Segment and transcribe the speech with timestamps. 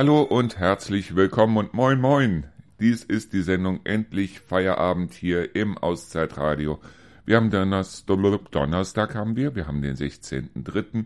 [0.00, 2.46] Hallo und herzlich willkommen und moin moin.
[2.80, 6.78] Dies ist die Sendung Endlich Feierabend hier im Auszeitradio.
[7.26, 11.04] Wir haben Donnerstag, Donnerstag haben wir, wir haben den 16.03.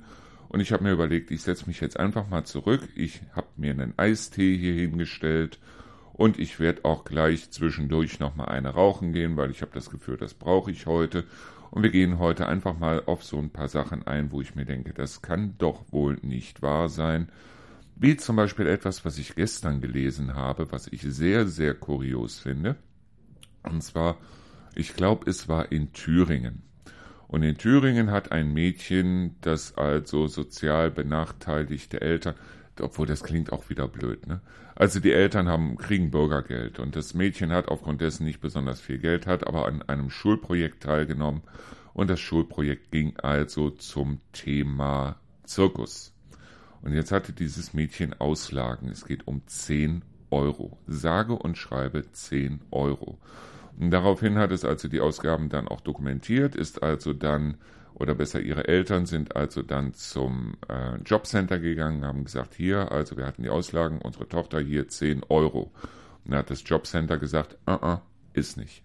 [0.49, 2.83] Und ich habe mir überlegt, ich setze mich jetzt einfach mal zurück.
[2.95, 5.59] Ich habe mir einen Eistee hier hingestellt
[6.13, 10.19] und ich werde auch gleich zwischendurch nochmal eine rauchen gehen, weil ich habe das Gefühl,
[10.19, 11.25] das brauche ich heute.
[11.73, 14.67] Und wir gehen heute einfach mal auf so ein paar Sachen ein, wo ich mir
[14.67, 17.29] denke, das kann doch wohl nicht wahr sein.
[17.97, 22.77] Wie zum Beispiel etwas, was ich gestern gelesen habe, was ich sehr, sehr kurios finde.
[23.63, 24.19] Und zwar,
[24.75, 26.63] ich glaube, es war in Thüringen.
[27.29, 32.35] Und in Thüringen hat ein Mädchen, das also sozial benachteiligte Eltern,
[32.81, 34.41] obwohl das klingt auch wieder blöd, ne?
[34.77, 38.99] Also die Eltern haben, kriegen Bürgergeld und das Mädchen hat aufgrund dessen nicht besonders viel
[38.99, 41.43] Geld, hat aber an einem Schulprojekt teilgenommen
[41.93, 46.14] und das Schulprojekt ging also zum Thema Zirkus.
[46.85, 48.91] Und jetzt hatte dieses Mädchen Auslagen.
[48.91, 50.77] Es geht um 10 Euro.
[50.87, 53.17] Sage und schreibe 10 Euro.
[53.81, 57.57] Und daraufhin hat es also die Ausgaben dann auch dokumentiert, ist also dann
[57.95, 63.17] oder besser ihre Eltern sind also dann zum äh, Jobcenter gegangen, haben gesagt, hier, also
[63.17, 65.73] wir hatten die Auslagen, unsere Tochter hier 10 Euro.
[66.25, 68.01] Und dann hat das Jobcenter gesagt, uh -uh,
[68.33, 68.83] ist nicht.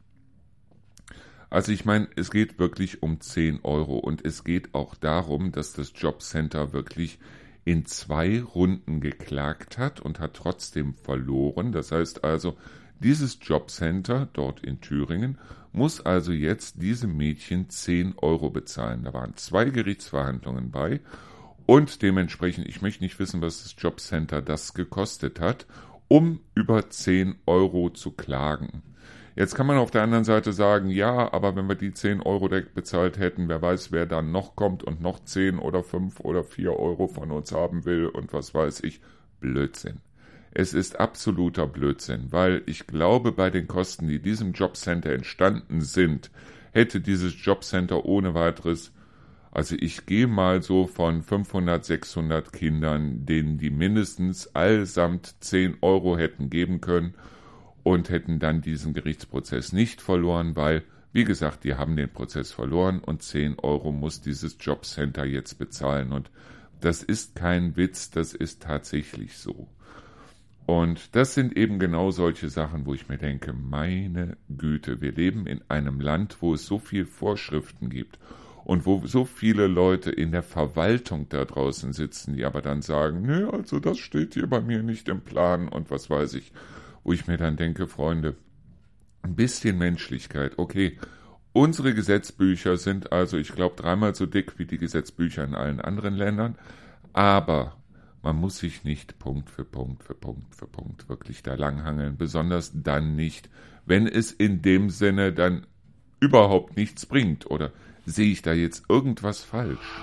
[1.50, 5.74] Also ich meine, es geht wirklich um 10 Euro und es geht auch darum, dass
[5.74, 7.20] das Jobcenter wirklich
[7.66, 11.72] in zwei Runden geklagt hat und hat trotzdem verloren.
[11.72, 12.58] Das heißt also,
[13.00, 15.38] dieses Jobcenter dort in Thüringen
[15.72, 19.04] muss also jetzt diesem Mädchen 10 Euro bezahlen.
[19.04, 21.00] Da waren zwei Gerichtsverhandlungen bei
[21.66, 25.68] und dementsprechend, ich möchte nicht wissen, was das Jobcenter das gekostet hat,
[26.08, 28.82] um über 10 Euro zu klagen.
[29.40, 32.50] Jetzt kann man auf der anderen Seite sagen, ja, aber wenn wir die 10 Euro
[32.50, 36.78] bezahlt hätten, wer weiß, wer dann noch kommt und noch 10 oder 5 oder 4
[36.78, 39.00] Euro von uns haben will und was weiß ich.
[39.40, 40.02] Blödsinn.
[40.52, 46.32] Es ist absoluter Blödsinn, weil ich glaube, bei den Kosten, die diesem Jobcenter entstanden sind,
[46.74, 48.92] hätte dieses Jobcenter ohne weiteres,
[49.52, 56.18] also ich gehe mal so von 500, 600 Kindern, denen die mindestens allsamt 10 Euro
[56.18, 57.14] hätten geben können
[57.84, 63.00] und hätten dann diesen Gerichtsprozess nicht verloren, weil, wie gesagt, die haben den Prozess verloren
[63.00, 66.12] und 10 Euro muss dieses Jobcenter jetzt bezahlen.
[66.12, 66.32] Und
[66.82, 69.68] das ist kein Witz, das ist tatsächlich so.
[70.66, 75.48] Und das sind eben genau solche Sachen, wo ich mir denke, meine Güte, wir leben
[75.48, 78.20] in einem Land, wo es so viele Vorschriften gibt
[78.66, 83.24] und wo so viele Leute in der Verwaltung da draußen sitzen, die aber dann sagen,
[83.24, 86.52] nö, also das steht hier bei mir nicht im Plan und was weiß ich,
[87.04, 88.36] wo ich mir dann denke, Freunde,
[89.22, 90.98] ein bisschen Menschlichkeit, okay.
[91.52, 96.16] Unsere Gesetzbücher sind also, ich glaube, dreimal so dick wie die Gesetzbücher in allen anderen
[96.16, 96.56] Ländern,
[97.12, 97.76] aber
[98.22, 102.72] man muss sich nicht Punkt für Punkt für Punkt für Punkt wirklich da langhangeln, besonders
[102.74, 103.50] dann nicht,
[103.86, 105.66] wenn es in dem Sinne dann
[106.20, 107.50] überhaupt nichts bringt.
[107.50, 107.72] Oder
[108.06, 110.00] sehe ich da jetzt irgendwas falsch?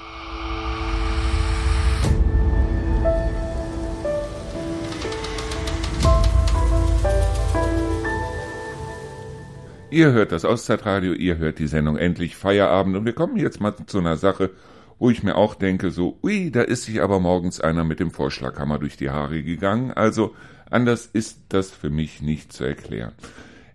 [9.88, 13.72] Ihr hört das Auszeitradio, ihr hört die Sendung Endlich Feierabend und wir kommen jetzt mal
[13.86, 14.50] zu einer Sache,
[14.98, 18.10] wo ich mir auch denke, so, ui, da ist sich aber morgens einer mit dem
[18.10, 19.92] Vorschlaghammer durch die Haare gegangen.
[19.92, 20.34] Also
[20.68, 23.12] anders ist das für mich nicht zu erklären.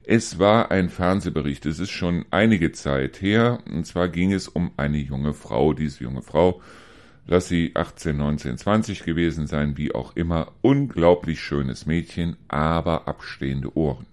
[0.03, 4.71] Es war ein Fernsehbericht, es ist schon einige Zeit her, und zwar ging es um
[4.75, 5.71] eine junge Frau.
[5.71, 6.61] Diese junge Frau,
[7.25, 13.77] lass sie 18, 19, 20 gewesen sein, wie auch immer, unglaublich schönes Mädchen, aber abstehende
[13.77, 14.10] Ohren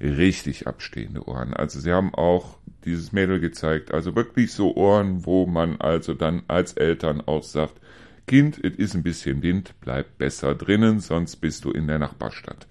[0.00, 1.54] richtig abstehende Ohren.
[1.54, 6.42] Also sie haben auch dieses Mädel gezeigt, also wirklich so Ohren, wo man also dann
[6.48, 7.80] als Eltern auch sagt,
[8.26, 12.66] Kind, es ist ein bisschen Wind, bleib besser drinnen, sonst bist du in der Nachbarstadt.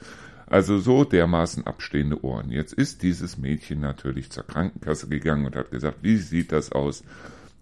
[0.46, 2.52] Also so dermaßen abstehende Ohren.
[2.52, 7.04] Jetzt ist dieses Mädchen natürlich zur Krankenkasse gegangen und hat gesagt, wie sieht das aus?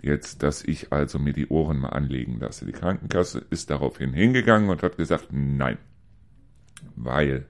[0.01, 2.65] Jetzt, dass ich also mir die Ohren mal anlegen lasse.
[2.65, 5.79] Die Krankenkasse ist daraufhin hingegangen und hat gesagt, nein.
[6.95, 7.47] Weil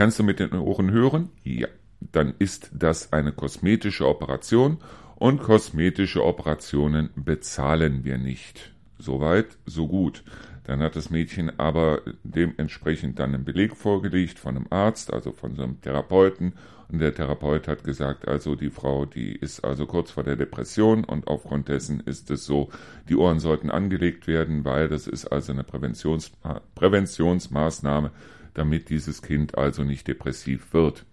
[0.00, 1.28] Kannst du mit den Ohren hören?
[1.44, 1.68] Ja.
[2.00, 4.78] Dann ist das eine kosmetische Operation
[5.16, 8.72] und kosmetische Operationen bezahlen wir nicht.
[8.96, 10.24] Soweit, so gut.
[10.64, 15.54] Dann hat das Mädchen aber dementsprechend dann einen Beleg vorgelegt von einem Arzt, also von
[15.54, 16.54] so einem Therapeuten.
[16.88, 21.04] Und der Therapeut hat gesagt, also die Frau, die ist also kurz vor der Depression
[21.04, 22.70] und aufgrund dessen ist es so,
[23.10, 26.32] die Ohren sollten angelegt werden, weil das ist also eine Präventions
[26.74, 28.12] Präventionsmaßnahme
[28.54, 31.06] damit dieses Kind also nicht depressiv wird.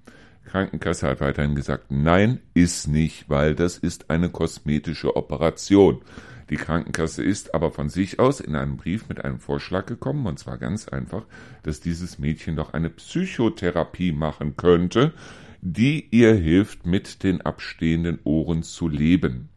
[0.46, 6.02] Krankenkasse hat weiterhin gesagt, nein, ist nicht, weil das ist eine kosmetische Operation.
[6.50, 10.40] Die Krankenkasse ist aber von sich aus in einem Brief mit einem Vorschlag gekommen, und
[10.40, 11.24] zwar ganz einfach,
[11.64, 15.14] dass dieses Mädchen doch eine Psychotherapie machen könnte,
[15.62, 19.50] die ihr hilft, mit den abstehenden Ohren zu leben.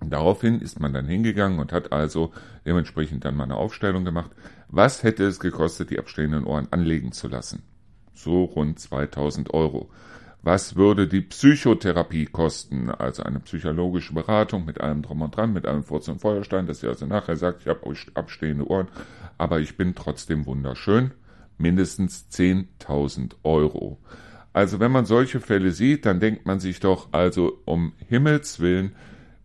[0.00, 2.32] Daraufhin ist man dann hingegangen und hat also
[2.64, 4.30] dementsprechend dann mal eine Aufstellung gemacht.
[4.68, 7.62] Was hätte es gekostet, die abstehenden Ohren anlegen zu lassen?
[8.14, 9.90] So rund 2000 Euro.
[10.42, 12.90] Was würde die Psychotherapie kosten?
[12.90, 16.80] Also eine psychologische Beratung mit allem drum und dran, mit allem Furz und Feuerstein, dass
[16.80, 17.80] sie also nachher sagt, ich habe
[18.14, 18.88] abstehende Ohren,
[19.38, 21.10] aber ich bin trotzdem wunderschön.
[21.58, 23.98] Mindestens 10.000 Euro.
[24.52, 28.92] Also wenn man solche Fälle sieht, dann denkt man sich doch, also um Himmels willen,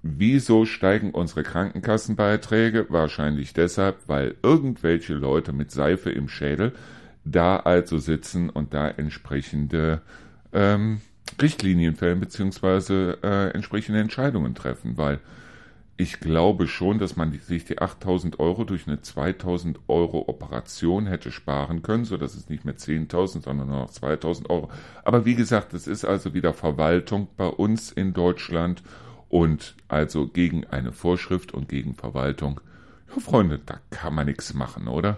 [0.03, 2.87] wieso steigen unsere Krankenkassenbeiträge?
[2.89, 6.73] Wahrscheinlich deshalb, weil irgendwelche Leute mit Seife im Schädel
[7.23, 10.01] da also sitzen und da entsprechende
[10.53, 11.01] ähm,
[11.39, 15.19] Richtlinien fällen beziehungsweise äh, entsprechende Entscheidungen treffen, weil
[15.97, 21.31] ich glaube schon, dass man sich die 8000 Euro durch eine 2000 Euro Operation hätte
[21.31, 24.71] sparen können, so dass es nicht mehr 10.000, sondern nur noch 2000 Euro.
[25.03, 28.81] Aber wie gesagt, es ist also wieder Verwaltung bei uns in Deutschland
[29.31, 32.59] und also gegen eine Vorschrift und gegen Verwaltung.
[33.09, 35.17] Ja, Freunde, da kann man nichts machen, oder?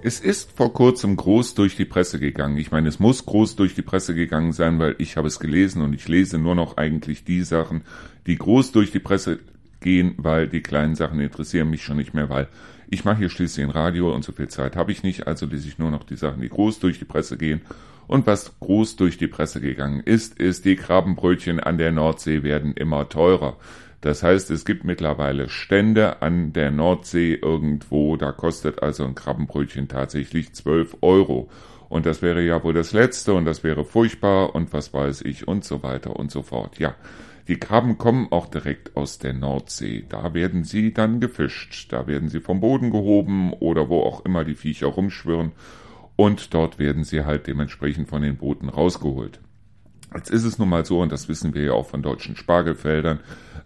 [0.00, 2.56] Es ist vor kurzem groß durch die Presse gegangen.
[2.56, 5.82] Ich meine, es muss groß durch die Presse gegangen sein, weil ich habe es gelesen
[5.82, 7.82] und ich lese nur noch eigentlich die Sachen,
[8.26, 9.40] die groß durch die Presse
[9.80, 12.48] gehen, weil die kleinen Sachen interessieren mich schon nicht mehr, weil
[12.90, 15.68] ich mache hier schließlich ein Radio und so viel Zeit habe ich nicht, also lese
[15.68, 17.60] ich nur noch die Sachen, die groß durch die Presse gehen.
[18.06, 22.72] Und was groß durch die Presse gegangen ist, ist, die Krabbenbrötchen an der Nordsee werden
[22.72, 23.58] immer teurer.
[24.00, 29.88] Das heißt, es gibt mittlerweile Stände an der Nordsee irgendwo, da kostet also ein Krabbenbrötchen
[29.88, 31.50] tatsächlich 12 Euro.
[31.88, 35.48] Und das wäre ja wohl das Letzte und das wäre furchtbar und was weiß ich
[35.48, 36.78] und so weiter und so fort.
[36.78, 36.94] Ja,
[37.48, 40.04] die Krabben kommen auch direkt aus der Nordsee.
[40.06, 41.90] Da werden sie dann gefischt.
[41.90, 45.52] Da werden sie vom Boden gehoben oder wo auch immer die Viecher rumschwirren.
[46.14, 49.40] Und dort werden sie halt dementsprechend von den Booten rausgeholt.
[50.14, 53.20] Jetzt ist es nun mal so, und das wissen wir ja auch von deutschen Spargelfeldern,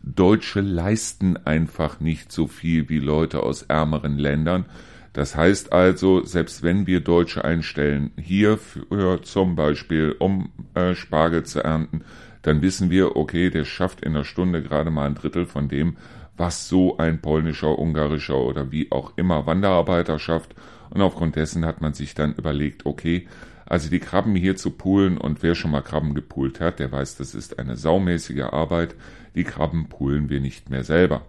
[0.05, 4.65] Deutsche leisten einfach nicht so viel wie Leute aus ärmeren Ländern.
[5.13, 11.45] Das heißt also, selbst wenn wir Deutsche einstellen, hier für zum Beispiel, um äh, Spargel
[11.45, 12.03] zu ernten,
[12.43, 15.97] dann wissen wir, okay, der schafft in einer Stunde gerade mal ein Drittel von dem,
[16.37, 20.55] was so ein polnischer, ungarischer oder wie auch immer Wanderarbeiter schafft.
[20.91, 23.29] Und aufgrund dessen hat man sich dann überlegt, okay,
[23.67, 27.17] also die Krabben hier zu poolen und wer schon mal Krabben gepoolt hat, der weiß,
[27.17, 28.95] das ist eine saumäßige Arbeit.
[29.35, 31.23] Die Krabben poolen wir nicht mehr selber.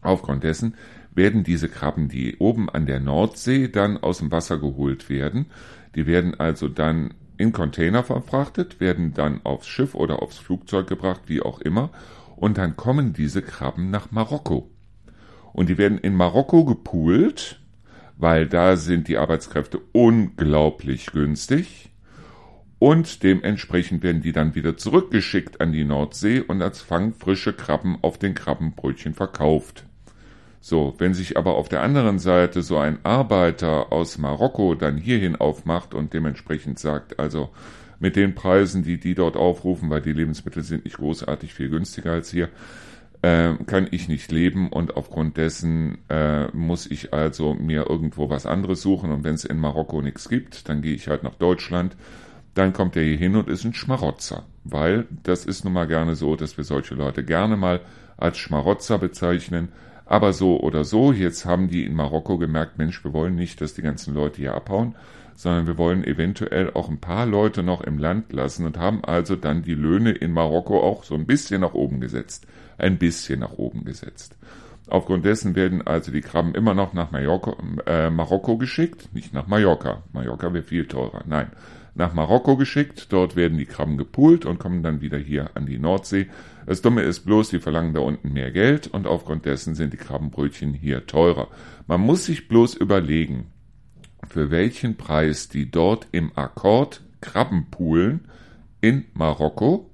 [0.00, 0.74] Aufgrund dessen
[1.14, 5.46] werden diese Krabben, die oben an der Nordsee dann aus dem Wasser geholt werden,
[5.94, 11.22] die werden also dann in Container verfrachtet, werden dann aufs Schiff oder aufs Flugzeug gebracht,
[11.26, 11.90] wie auch immer,
[12.36, 14.70] und dann kommen diese Krabben nach Marokko.
[15.52, 17.60] Und die werden in Marokko gepoolt,
[18.16, 21.90] weil da sind die Arbeitskräfte unglaublich günstig
[22.78, 27.98] und dementsprechend werden die dann wieder zurückgeschickt an die Nordsee und als Fang frische Krabben
[28.02, 29.87] auf den Krabbenbrötchen verkauft.
[30.60, 35.36] So, wenn sich aber auf der anderen Seite so ein Arbeiter aus Marokko dann hierhin
[35.36, 37.50] aufmacht und dementsprechend sagt, also
[38.00, 42.12] mit den Preisen, die die dort aufrufen, weil die Lebensmittel sind nicht großartig viel günstiger
[42.12, 42.48] als hier,
[43.22, 48.46] äh, kann ich nicht leben und aufgrund dessen äh, muss ich also mir irgendwo was
[48.46, 51.96] anderes suchen und wenn es in Marokko nichts gibt, dann gehe ich halt nach Deutschland.
[52.54, 56.16] Dann kommt er hier hin und ist ein Schmarotzer, weil das ist nun mal gerne
[56.16, 57.80] so, dass wir solche Leute gerne mal
[58.16, 59.68] als Schmarotzer bezeichnen.
[60.08, 63.74] Aber so oder so, jetzt haben die in Marokko gemerkt, Mensch, wir wollen nicht, dass
[63.74, 64.94] die ganzen Leute hier abhauen,
[65.34, 69.36] sondern wir wollen eventuell auch ein paar Leute noch im Land lassen und haben also
[69.36, 72.46] dann die Löhne in Marokko auch so ein bisschen nach oben gesetzt
[72.78, 74.36] ein bisschen nach oben gesetzt.
[74.88, 79.46] Aufgrund dessen werden also die Krabben immer noch nach Mallorca, äh, Marokko geschickt, nicht nach
[79.46, 80.02] Mallorca.
[80.12, 81.24] Mallorca wäre viel teurer.
[81.26, 81.48] Nein,
[81.98, 83.12] nach Marokko geschickt.
[83.12, 86.28] Dort werden die Krabben gepult und kommen dann wieder hier an die Nordsee.
[86.66, 89.98] Das Dumme ist bloß, die verlangen da unten mehr Geld und aufgrund dessen sind die
[89.98, 91.48] Krabbenbrötchen hier teurer.
[91.86, 93.46] Man muss sich bloß überlegen,
[94.28, 98.28] für welchen Preis die dort im Akkord Krabben poolen
[98.80, 99.87] in Marokko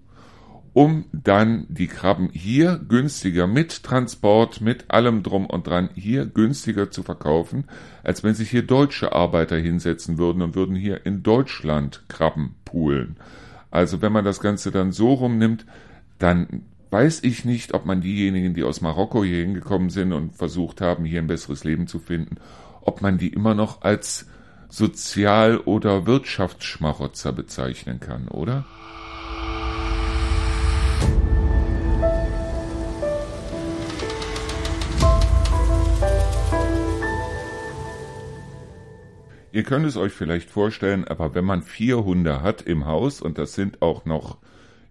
[0.74, 6.90] um dann die Krabben hier günstiger mit Transport, mit allem drum und dran hier günstiger
[6.90, 7.64] zu verkaufen,
[8.02, 13.16] als wenn sich hier deutsche Arbeiter hinsetzen würden und würden hier in Deutschland Krabben poolen.
[13.70, 15.64] Also wenn man das Ganze dann so rumnimmt,
[16.18, 20.80] dann weiß ich nicht, ob man diejenigen, die aus Marokko hier hingekommen sind und versucht
[20.80, 22.36] haben, hier ein besseres Leben zu finden,
[22.80, 24.26] ob man die immer noch als
[24.68, 28.64] Sozial- oder Wirtschaftsschmarotzer bezeichnen kann, oder?
[39.54, 43.38] Ihr könnt es euch vielleicht vorstellen, aber wenn man vier Hunde hat im Haus und
[43.38, 44.38] das sind auch noch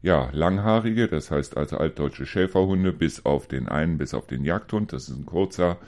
[0.02, 4.94] ja, langhaarige, das heißt also altdeutsche Schäferhunde, bis auf den einen, bis auf den Jagdhund,
[4.94, 5.80] das ist ein kurzer.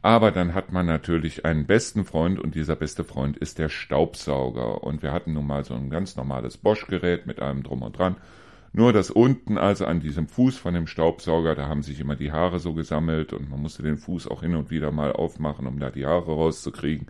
[0.00, 4.82] Aber dann hat man natürlich einen besten Freund und dieser beste Freund ist der Staubsauger.
[4.82, 8.16] Und wir hatten nun mal so ein ganz normales Bosch-Gerät mit allem drum und dran.
[8.72, 12.32] Nur dass unten, also an diesem Fuß von dem Staubsauger, da haben sich immer die
[12.32, 15.78] Haare so gesammelt und man musste den Fuß auch hin und wieder mal aufmachen, um
[15.78, 17.08] da die Haare rauszukriegen.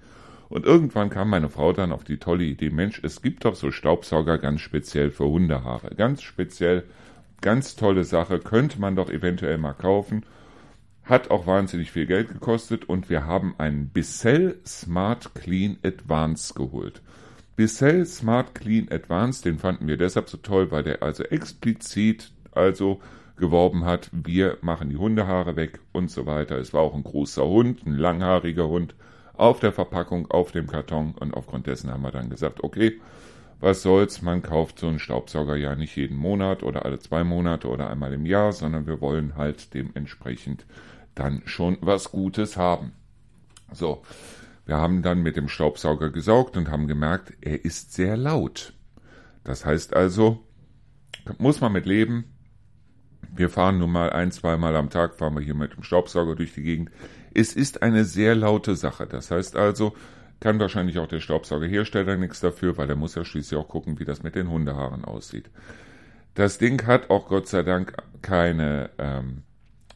[0.48, 3.70] Und irgendwann kam meine Frau dann auf die tolle Idee, Mensch, es gibt doch so
[3.70, 5.94] Staubsauger ganz speziell für Hundehaare.
[5.96, 6.84] Ganz speziell,
[7.40, 10.24] ganz tolle Sache, könnte man doch eventuell mal kaufen.
[11.04, 17.00] Hat auch wahnsinnig viel Geld gekostet und wir haben einen Bissell Smart Clean Advance geholt.
[17.56, 23.00] Bissell Smart Clean Advance, den fanden wir deshalb so toll, weil der also explizit also
[23.36, 26.56] geworben hat, wir machen die Hundehaare weg und so weiter.
[26.58, 28.94] Es war auch ein großer Hund, ein langhaariger Hund
[29.36, 33.00] auf der Verpackung, auf dem Karton und aufgrund dessen haben wir dann gesagt, okay,
[33.60, 37.68] was soll's, man kauft so einen Staubsauger ja nicht jeden Monat oder alle zwei Monate
[37.68, 40.66] oder einmal im Jahr, sondern wir wollen halt dementsprechend
[41.14, 42.92] dann schon was Gutes haben.
[43.72, 44.02] So,
[44.66, 48.74] wir haben dann mit dem Staubsauger gesaugt und haben gemerkt, er ist sehr laut.
[49.42, 50.44] Das heißt also,
[51.38, 52.24] muss man mit leben.
[53.34, 56.54] Wir fahren nun mal ein, zweimal am Tag, fahren wir hier mit dem Staubsauger durch
[56.54, 56.90] die Gegend.
[57.36, 59.06] Es ist eine sehr laute Sache.
[59.06, 59.94] Das heißt also,
[60.40, 64.06] kann wahrscheinlich auch der Staubsaugerhersteller nichts dafür, weil er muss ja schließlich auch gucken, wie
[64.06, 65.50] das mit den Hundehaaren aussieht.
[66.34, 69.42] Das Ding hat auch Gott sei Dank keine, ähm,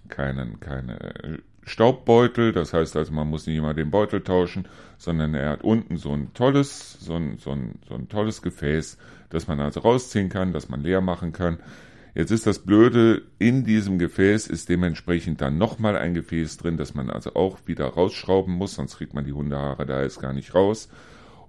[0.08, 2.52] keinen, keine Staubbeutel.
[2.52, 4.68] Das heißt also, man muss nicht immer den Beutel tauschen,
[4.98, 8.98] sondern er hat unten so ein tolles, so ein, so ein, so ein tolles Gefäß,
[9.30, 11.58] das man also rausziehen kann, das man leer machen kann.
[12.14, 16.94] Jetzt ist das Blöde, in diesem Gefäß ist dementsprechend dann nochmal ein Gefäß drin, das
[16.94, 20.54] man also auch wieder rausschrauben muss, sonst kriegt man die Hundehaare da jetzt gar nicht
[20.54, 20.88] raus.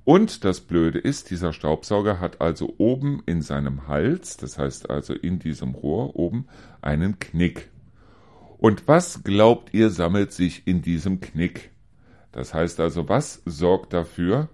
[0.04, 5.14] Und das Blöde ist, dieser Staubsauger hat also oben in seinem Hals, das heißt also
[5.14, 6.48] in diesem Rohr oben,
[6.82, 7.70] einen Knick.
[8.58, 11.72] Und was glaubt ihr sammelt sich in diesem Knick?
[12.32, 14.50] Das heißt also, was sorgt dafür,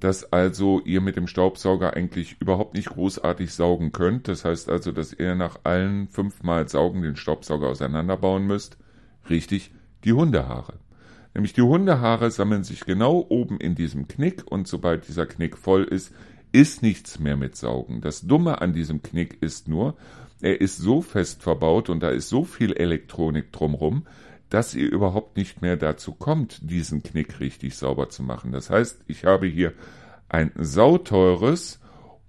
[0.00, 4.28] dass also ihr mit dem Staubsauger eigentlich überhaupt nicht großartig saugen könnt.
[4.28, 8.76] Das heißt also, dass ihr nach allen fünfmal Saugen den Staubsauger auseinanderbauen müsst.
[9.30, 9.72] Richtig,
[10.04, 10.74] die Hundehaare.
[11.34, 15.84] Nämlich die Hundehaare sammeln sich genau oben in diesem Knick und sobald dieser Knick voll
[15.84, 16.14] ist,
[16.52, 18.00] ist nichts mehr mit Saugen.
[18.00, 19.96] Das Dumme an diesem Knick ist nur,
[20.40, 24.06] er ist so fest verbaut und da ist so viel Elektronik drumrum,
[24.50, 28.52] dass ihr überhaupt nicht mehr dazu kommt, diesen Knick richtig sauber zu machen.
[28.52, 29.72] Das heißt, ich habe hier
[30.28, 31.80] ein sauteures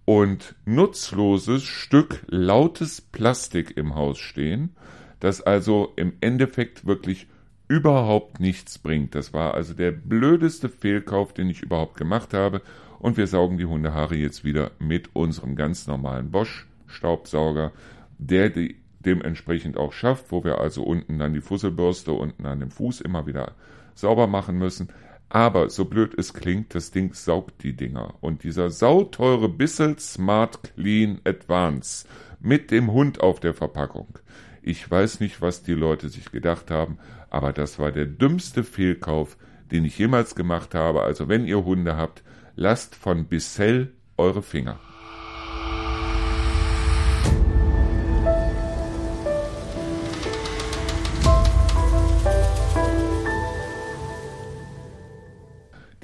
[0.05, 4.75] und nutzloses Stück lautes Plastik im Haus stehen,
[5.19, 7.27] das also im Endeffekt wirklich
[7.67, 9.15] überhaupt nichts bringt.
[9.15, 12.61] Das war also der blödeste Fehlkauf, den ich überhaupt gemacht habe.
[12.99, 17.73] Und wir saugen die Hundehaare jetzt wieder mit unserem ganz normalen Bosch Staubsauger,
[18.17, 22.71] der die dementsprechend auch schafft, wo wir also unten dann die Fusselbürste unten an dem
[22.71, 23.53] Fuß immer wieder
[23.93, 24.89] sauber machen müssen.
[25.29, 28.15] Aber so blöd es klingt, das Ding saugt die Dinger.
[28.21, 32.07] Und dieser sauteure Bissel Smart Clean Advance
[32.39, 34.19] mit dem Hund auf der Verpackung.
[34.61, 36.97] Ich weiß nicht, was die Leute sich gedacht haben,
[37.29, 39.37] aber das war der dümmste Fehlkauf,
[39.71, 41.03] den ich jemals gemacht habe.
[41.03, 42.23] Also wenn ihr Hunde habt,
[42.55, 44.79] lasst von Bissell eure Finger.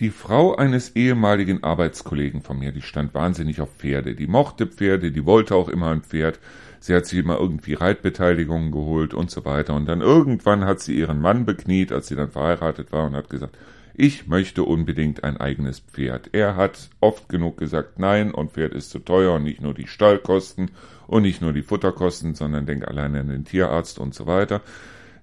[0.03, 4.15] Die Frau eines ehemaligen Arbeitskollegen von mir, die stand wahnsinnig auf Pferde.
[4.15, 6.41] Die mochte Pferde, die wollte auch immer ein Pferd.
[6.81, 9.73] Sie hat sich immer irgendwie Reitbeteiligungen geholt und so weiter.
[9.73, 13.29] Und dann irgendwann hat sie ihren Mann bekniet, als sie dann verheiratet war und hat
[13.29, 13.57] gesagt,
[13.93, 16.31] ich möchte unbedingt ein eigenes Pferd.
[16.33, 19.87] Er hat oft genug gesagt, nein, und Pferd ist zu teuer und nicht nur die
[19.87, 20.71] Stallkosten
[21.07, 24.59] und nicht nur die Futterkosten, sondern denk alleine an den Tierarzt und so weiter.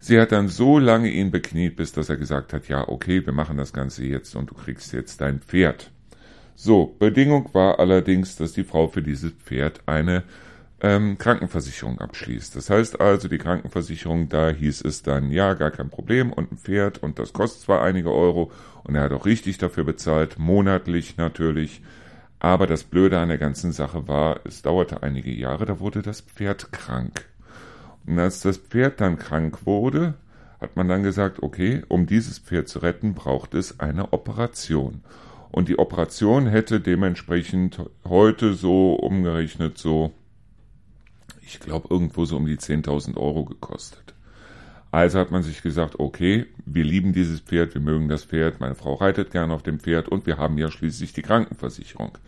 [0.02, 3.34] Sie hat dann so lange ihn bekniet, bis dass er gesagt hat, ja, okay, wir
[3.34, 5.90] machen das Ganze jetzt und du kriegst jetzt dein Pferd.
[6.54, 10.24] So, Bedingung war allerdings, dass die Frau für dieses Pferd eine
[10.80, 12.56] ähm, Krankenversicherung abschließt.
[12.56, 16.56] Das heißt also, die Krankenversicherung, da hieß es dann, ja, gar kein Problem und ein
[16.56, 18.50] Pferd und das kostet zwar einige Euro
[18.84, 21.82] und er hat auch richtig dafür bezahlt, monatlich natürlich.
[22.38, 26.22] Aber das Blöde an der ganzen Sache war, es dauerte einige Jahre, da wurde das
[26.22, 27.29] Pferd krank.
[28.06, 30.14] Und als das Pferd dann krank wurde,
[30.60, 35.02] hat man dann gesagt, okay, um dieses Pferd zu retten, braucht es eine Operation.
[35.50, 40.12] Und die Operation hätte dementsprechend heute so umgerechnet so,
[41.42, 44.14] ich glaube, irgendwo so um die 10.000 Euro gekostet.
[44.92, 48.74] Also hat man sich gesagt, okay, wir lieben dieses Pferd, wir mögen das Pferd, meine
[48.74, 52.18] Frau reitet gern auf dem Pferd und wir haben ja schließlich die Krankenversicherung.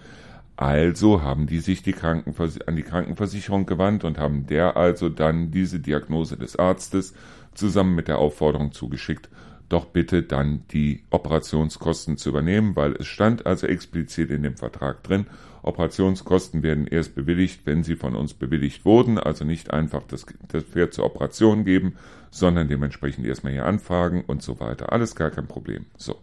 [0.56, 5.80] Also haben die sich die an die Krankenversicherung gewandt und haben der also dann diese
[5.80, 7.14] Diagnose des Arztes
[7.54, 9.28] zusammen mit der Aufforderung zugeschickt,
[9.68, 15.02] doch bitte dann die Operationskosten zu übernehmen, weil es stand also explizit in dem Vertrag
[15.02, 15.26] drin,
[15.62, 20.64] Operationskosten werden erst bewilligt, wenn sie von uns bewilligt wurden, also nicht einfach das, das
[20.64, 21.94] Pferd zur Operation geben,
[22.30, 24.92] sondern dementsprechend erstmal hier anfragen und so weiter.
[24.92, 25.86] Alles gar kein Problem.
[25.96, 26.16] So.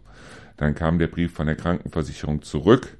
[0.58, 2.98] Dann kam der Brief von der Krankenversicherung zurück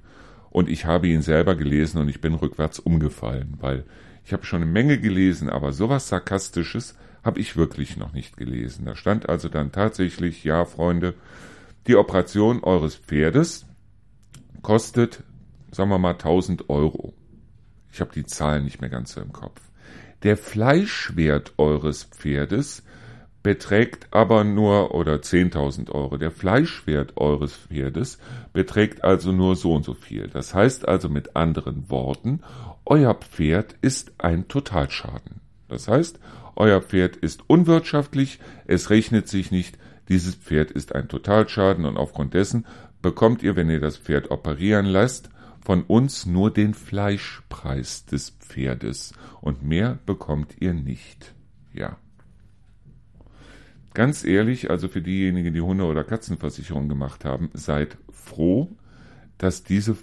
[0.50, 3.84] und ich habe ihn selber gelesen und ich bin rückwärts umgefallen, weil
[4.24, 8.84] ich habe schon eine Menge gelesen, aber sowas Sarkastisches habe ich wirklich noch nicht gelesen.
[8.84, 11.14] Da stand also dann tatsächlich, ja, Freunde,
[11.86, 13.66] die Operation eures Pferdes
[14.62, 15.22] kostet,
[15.70, 17.14] sagen wir mal, 1000 Euro.
[17.92, 19.60] Ich habe die Zahlen nicht mehr ganz so im Kopf.
[20.22, 22.82] Der Fleischwert eures Pferdes
[23.42, 28.18] beträgt aber nur, oder 10.000 Euro, der Fleischwert eures Pferdes
[28.52, 30.28] beträgt also nur so und so viel.
[30.28, 32.40] Das heißt also mit anderen Worten,
[32.84, 35.40] euer Pferd ist ein Totalschaden.
[35.68, 36.18] Das heißt,
[36.56, 39.78] euer Pferd ist unwirtschaftlich, es rechnet sich nicht,
[40.08, 42.66] dieses Pferd ist ein Totalschaden und aufgrund dessen
[43.00, 45.30] bekommt ihr, wenn ihr das Pferd operieren lasst,
[45.64, 51.32] von uns nur den Fleischpreis des Pferdes und mehr bekommt ihr nicht.
[51.72, 51.96] Ja.
[53.92, 58.68] Ganz ehrlich, also für diejenigen, die Hunde- oder Katzenversicherung gemacht haben, seid froh,
[59.38, 59.96] dass diese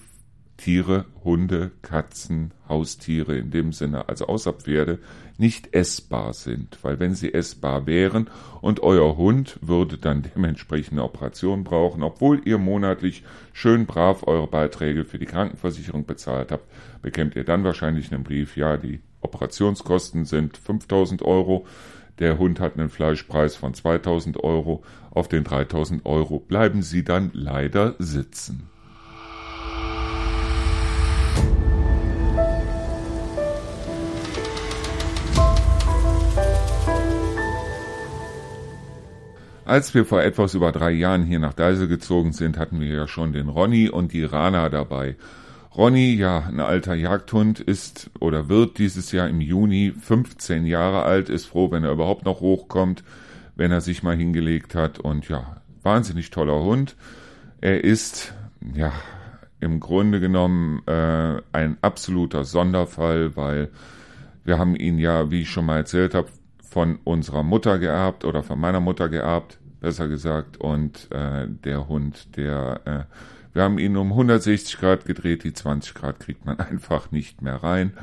[0.57, 4.99] Tiere, Hunde, Katzen, Haustiere in dem Sinne, also außer Pferde,
[5.37, 6.79] nicht essbar sind.
[6.81, 8.29] Weil wenn sie essbar wären
[8.59, 14.47] und euer Hund würde dann dementsprechend eine Operation brauchen, obwohl ihr monatlich schön brav eure
[14.47, 16.65] Beiträge für die Krankenversicherung bezahlt habt,
[17.03, 21.67] bekämt ihr dann wahrscheinlich einen Brief, ja, die Operationskosten sind 5000 Euro
[22.19, 24.83] der Hund hat einen Fleischpreis von 2000 Euro.
[25.11, 28.69] Auf den 3000 Euro bleiben sie dann leider sitzen.
[39.67, 43.07] Als wir vor etwas über drei Jahren hier nach Deisel gezogen sind, hatten wir ja
[43.07, 45.17] schon den Ronny und die Rana dabei.
[45.77, 51.29] Ronny, ja, ein alter Jagdhund, ist oder wird dieses Jahr im Juni 15 Jahre alt,
[51.29, 53.03] ist froh, wenn er überhaupt noch hochkommt,
[53.55, 56.95] wenn er sich mal hingelegt hat und ja, wahnsinnig toller Hund.
[57.61, 58.33] Er ist,
[58.73, 58.91] ja,
[59.59, 63.69] im Grunde genommen äh, ein absoluter Sonderfall, weil
[64.45, 66.29] wir haben ihn ja, wie ich schon mal erzählt habe,
[66.67, 70.57] von unserer Mutter geerbt oder von meiner Mutter geerbt, besser gesagt.
[70.57, 73.03] Und äh, der Hund, der äh,
[73.57, 77.55] wir haben ihn um 160 Grad gedreht, die 20 Grad kriegt man einfach nicht mehr
[77.55, 77.93] rein.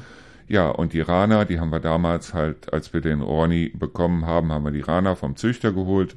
[0.49, 4.51] Ja, und die Rana, die haben wir damals halt, als wir den Ronny bekommen haben,
[4.51, 6.17] haben wir die Rana vom Züchter geholt,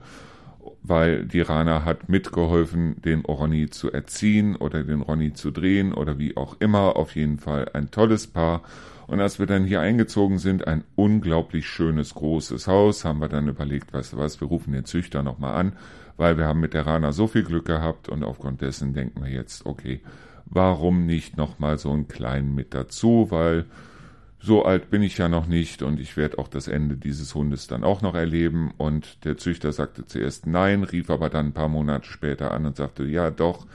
[0.82, 6.17] weil die Rana hat mitgeholfen, den Ronny zu erziehen oder den Ronny zu drehen oder
[6.17, 6.95] wie auch immer.
[6.95, 8.63] Auf jeden Fall ein tolles Paar.
[9.08, 13.48] Und als wir dann hier eingezogen sind, ein unglaublich schönes, großes Haus, haben wir dann
[13.48, 15.74] überlegt, weißt du was, wir rufen den Züchter nochmal an
[16.17, 19.32] weil wir haben mit der Rana so viel Glück gehabt und aufgrund dessen denken wir
[19.32, 20.02] jetzt, okay,
[20.46, 23.65] warum nicht nochmal so einen kleinen mit dazu, weil
[24.39, 27.67] so alt bin ich ja noch nicht und ich werde auch das Ende dieses Hundes
[27.67, 28.72] dann auch noch erleben.
[28.78, 32.76] Und der Züchter sagte zuerst nein, rief aber dann ein paar Monate später an und
[32.76, 33.65] sagte, ja doch,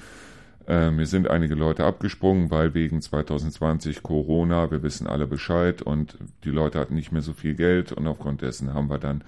[0.69, 6.19] äh, mir sind einige Leute abgesprungen, weil wegen 2020 Corona, wir wissen alle Bescheid und
[6.45, 9.25] die Leute hatten nicht mehr so viel Geld und aufgrund dessen haben wir dann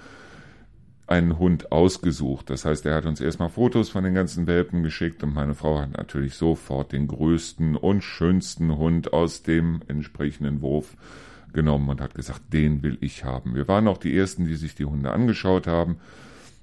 [1.07, 2.49] einen Hund ausgesucht.
[2.51, 5.81] Das heißt, er hat uns erstmal Fotos von den ganzen Welpen geschickt und meine Frau
[5.81, 10.97] hat natürlich sofort den größten und schönsten Hund aus dem entsprechenden Wurf
[11.53, 13.55] genommen und hat gesagt, den will ich haben.
[13.55, 15.99] Wir waren auch die ersten, die sich die Hunde angeschaut haben,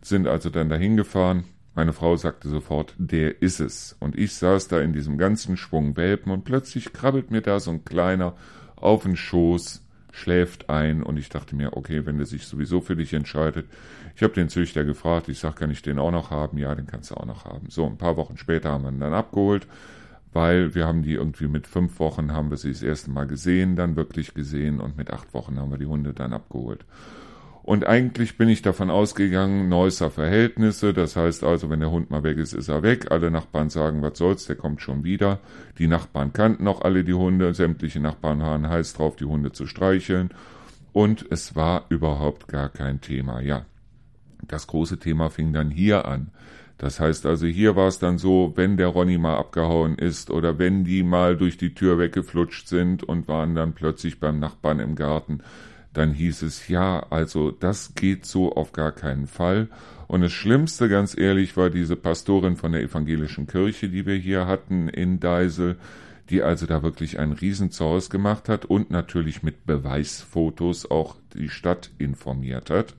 [0.01, 1.43] sind also dann dahin gefahren.
[1.73, 3.95] Meine Frau sagte sofort, der ist es.
[3.99, 7.71] Und ich saß da in diesem ganzen Schwung Welpen und plötzlich krabbelt mir da so
[7.71, 8.36] ein kleiner
[8.75, 9.81] auf den Schoß
[10.12, 13.67] schläft ein und ich dachte mir, okay, wenn der sich sowieso für dich entscheidet.
[14.15, 16.57] Ich habe den Züchter gefragt, ich sag, kann ich den auch noch haben?
[16.57, 17.69] Ja, den kannst du auch noch haben.
[17.69, 19.67] So, ein paar Wochen später haben wir ihn dann abgeholt,
[20.34, 23.75] weil wir haben die irgendwie mit fünf Wochen haben wir sie das erste Mal gesehen,
[23.75, 26.86] dann wirklich gesehen und mit acht Wochen haben wir die Hunde dann abgeholt.
[27.63, 32.24] Und eigentlich bin ich davon ausgegangen, Neusser Verhältnisse, das heißt also, wenn der Hund mal
[32.24, 33.12] weg ist, ist er weg.
[33.12, 35.39] Alle Nachbarn sagen, was soll's, der kommt schon wieder.
[35.78, 39.67] Die Nachbarn kannten auch alle die Hunde, sämtliche Nachbarn waren heiß drauf, die Hunde zu
[39.67, 40.32] streicheln.
[40.91, 43.41] Und es war überhaupt gar kein Thema.
[43.41, 43.65] Ja,
[44.47, 46.32] das große Thema fing dann hier an.
[46.82, 50.58] Das heißt also, hier war es dann so, wenn der Ronny mal abgehauen ist oder
[50.58, 54.95] wenn die mal durch die Tür weggeflutscht sind und waren dann plötzlich beim Nachbarn im
[54.95, 55.41] Garten,
[55.93, 59.67] dann hieß es, ja, also das geht so auf gar keinen Fall.
[60.08, 64.47] Und das Schlimmste, ganz ehrlich, war diese Pastorin von der evangelischen Kirche, die wir hier
[64.47, 65.77] hatten in Deisel,
[66.30, 71.91] die also da wirklich einen Riesenzaus gemacht hat und natürlich mit Beweisfotos auch die Stadt
[71.97, 72.95] informiert hat.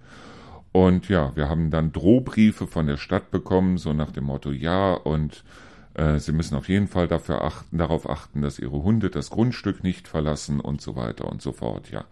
[0.72, 4.94] Und ja, wir haben dann Drohbriefe von der Stadt bekommen, so nach dem Motto, ja,
[4.94, 5.44] und
[5.94, 9.84] äh, sie müssen auf jeden Fall dafür achten, darauf achten, dass ihre Hunde das Grundstück
[9.84, 12.04] nicht verlassen und so weiter und so fort, ja.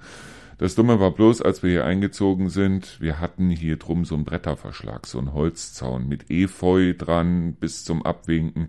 [0.60, 4.26] Das Dumme war bloß, als wir hier eingezogen sind, wir hatten hier drum so einen
[4.26, 8.68] Bretterverschlag, so einen Holzzaun mit Efeu dran bis zum Abwinken.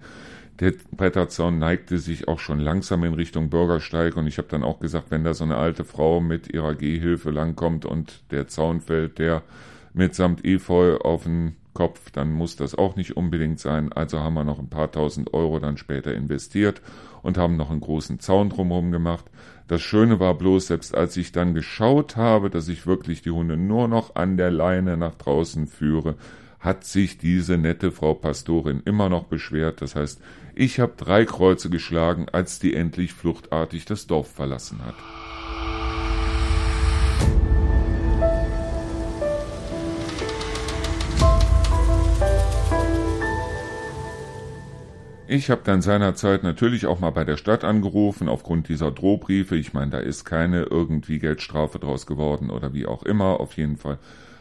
[0.61, 4.79] Der Bretterzaun neigte sich auch schon langsam in Richtung Bürgersteig und ich habe dann auch
[4.79, 9.19] gesagt, wenn da so eine alte Frau mit ihrer Gehhilfe langkommt und der Zaun fällt,
[9.19, 9.43] der
[9.93, 13.91] mitsamt Efeu auf den Kopf, dann muss das auch nicht unbedingt sein.
[13.91, 16.81] Also haben wir noch ein paar tausend Euro dann später investiert
[17.23, 19.25] und haben noch einen großen Zaun drumherum gemacht.
[19.67, 23.57] Das Schöne war bloß, selbst als ich dann geschaut habe, dass ich wirklich die Hunde
[23.57, 26.15] nur noch an der Leine nach draußen führe,
[26.59, 29.81] hat sich diese nette Frau Pastorin immer noch beschwert.
[29.81, 30.21] Das heißt,
[30.53, 34.95] ich habe drei Kreuze geschlagen, als die endlich fluchtartig das Dorf verlassen hat.
[45.33, 49.55] Ich habe dann seinerzeit natürlich auch mal bei der Stadt angerufen, aufgrund dieser Drohbriefe.
[49.55, 53.39] Ich meine, da ist keine irgendwie Geldstrafe draus geworden oder wie auch immer.
[53.39, 53.97] Auf jeden Fall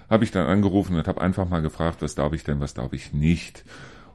[0.09, 2.92] habe ich dann angerufen und habe einfach mal gefragt, was darf ich denn, was darf
[2.92, 3.64] ich nicht.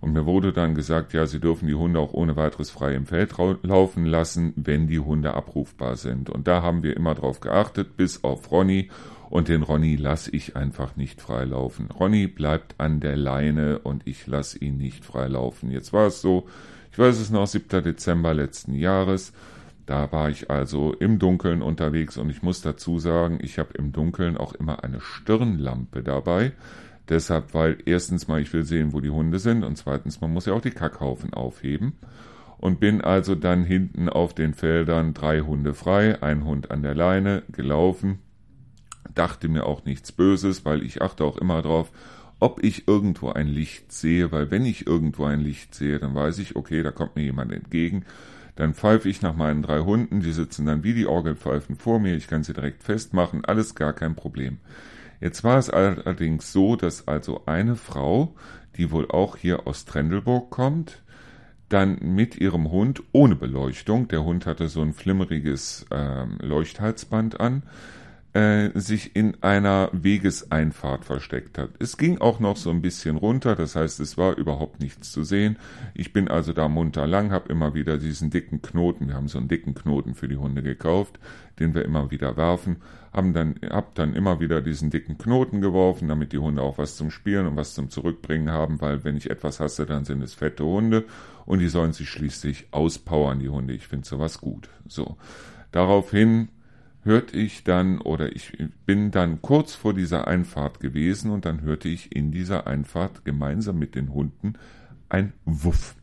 [0.01, 3.05] Und mir wurde dann gesagt, ja, Sie dürfen die Hunde auch ohne weiteres frei im
[3.05, 3.33] Feld
[3.63, 6.29] laufen lassen, wenn die Hunde abrufbar sind.
[6.29, 8.89] Und da haben wir immer drauf geachtet, bis auf Ronny.
[9.35, 11.91] Und den Ronny lasse ich einfach nicht freilaufen.
[11.91, 15.71] Ronny bleibt an der Leine und ich lasse ihn nicht freilaufen.
[15.71, 16.47] Jetzt war es so,
[16.93, 17.83] ich weiß es noch, 7.
[17.83, 19.33] Dezember letzten Jahres.
[19.85, 23.91] Da war ich also im Dunkeln unterwegs und ich muss dazu sagen, ich habe im
[23.91, 26.53] Dunkeln auch immer eine Stirnlampe dabei.
[27.09, 30.45] Deshalb, weil erstens mal ich will sehen, wo die Hunde sind und zweitens man muss
[30.45, 31.97] ja auch die Kackhaufen aufheben.
[32.57, 36.95] Und bin also dann hinten auf den Feldern drei Hunde frei, ein Hund an der
[36.95, 38.19] Leine, gelaufen,
[39.15, 41.91] dachte mir auch nichts Böses, weil ich achte auch immer drauf,
[42.39, 46.39] ob ich irgendwo ein Licht sehe, weil wenn ich irgendwo ein Licht sehe, dann weiß
[46.39, 48.05] ich, okay, da kommt mir jemand entgegen.
[48.55, 52.15] Dann pfeife ich nach meinen drei Hunden, die sitzen dann wie die Orgelpfeifen vor mir,
[52.15, 54.59] ich kann sie direkt festmachen, alles gar kein Problem.
[55.19, 58.35] Jetzt war es allerdings so, dass also eine Frau,
[58.77, 61.01] die wohl auch hier aus Trendelburg kommt,
[61.69, 67.63] dann mit ihrem Hund ohne Beleuchtung, der Hund hatte so ein flimmeriges äh, Leuchthalsband an,
[68.35, 71.69] äh, sich in einer Wegeseinfahrt versteckt hat.
[71.79, 75.23] Es ging auch noch so ein bisschen runter, das heißt, es war überhaupt nichts zu
[75.23, 75.57] sehen.
[75.93, 79.37] Ich bin also da munter lang, habe immer wieder diesen dicken Knoten, wir haben so
[79.37, 81.17] einen dicken Knoten für die Hunde gekauft,
[81.59, 82.81] den wir immer wieder werfen,
[83.13, 86.97] haben dann, hab dann immer wieder diesen dicken Knoten geworfen, damit die Hunde auch was
[86.97, 90.33] zum Spielen und was zum Zurückbringen haben, weil wenn ich etwas hasse, dann sind es
[90.33, 91.05] fette Hunde
[91.45, 93.73] und die sollen sich schließlich auspowern, die Hunde.
[93.73, 94.67] Ich finde sowas gut.
[94.89, 95.15] So.
[95.71, 96.49] Daraufhin
[97.05, 101.87] hörte ich dann oder ich bin dann kurz vor dieser Einfahrt gewesen und dann hörte
[101.87, 104.53] ich in dieser Einfahrt gemeinsam mit den Hunden
[105.07, 105.95] ein Wuff.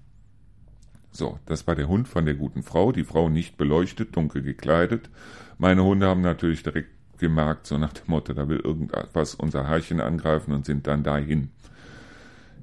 [1.10, 5.10] So, das war der Hund von der guten Frau, die Frau nicht beleuchtet, dunkel gekleidet.
[5.58, 10.00] Meine Hunde haben natürlich direkt gemerkt, so nach dem Motto, da will irgendwas unser Herrchen
[10.00, 11.50] angreifen und sind dann dahin.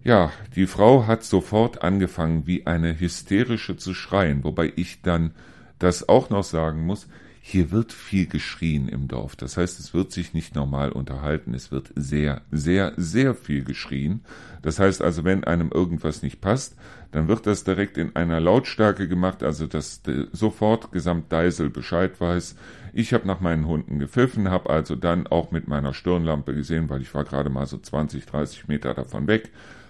[0.03, 5.31] Ja, die Frau hat sofort angefangen, wie eine hysterische zu schreien, wobei ich dann
[5.77, 7.07] das auch noch sagen muss,
[7.49, 9.35] hier wird viel geschrien im Dorf.
[9.35, 11.55] Das heißt, es wird sich nicht normal unterhalten.
[11.55, 14.21] Es wird sehr, sehr, sehr viel geschrien.
[14.61, 16.75] Das heißt also, wenn einem irgendwas nicht passt,
[17.11, 22.55] dann wird das direkt in einer Lautstärke gemacht, also dass sofort Gesamt Deisel Bescheid weiß.
[22.93, 27.01] Ich habe nach meinen Hunden gepfiffen, habe also dann auch mit meiner Stirnlampe gesehen, weil
[27.01, 29.49] ich war gerade mal so 20, 30 Meter davon weg,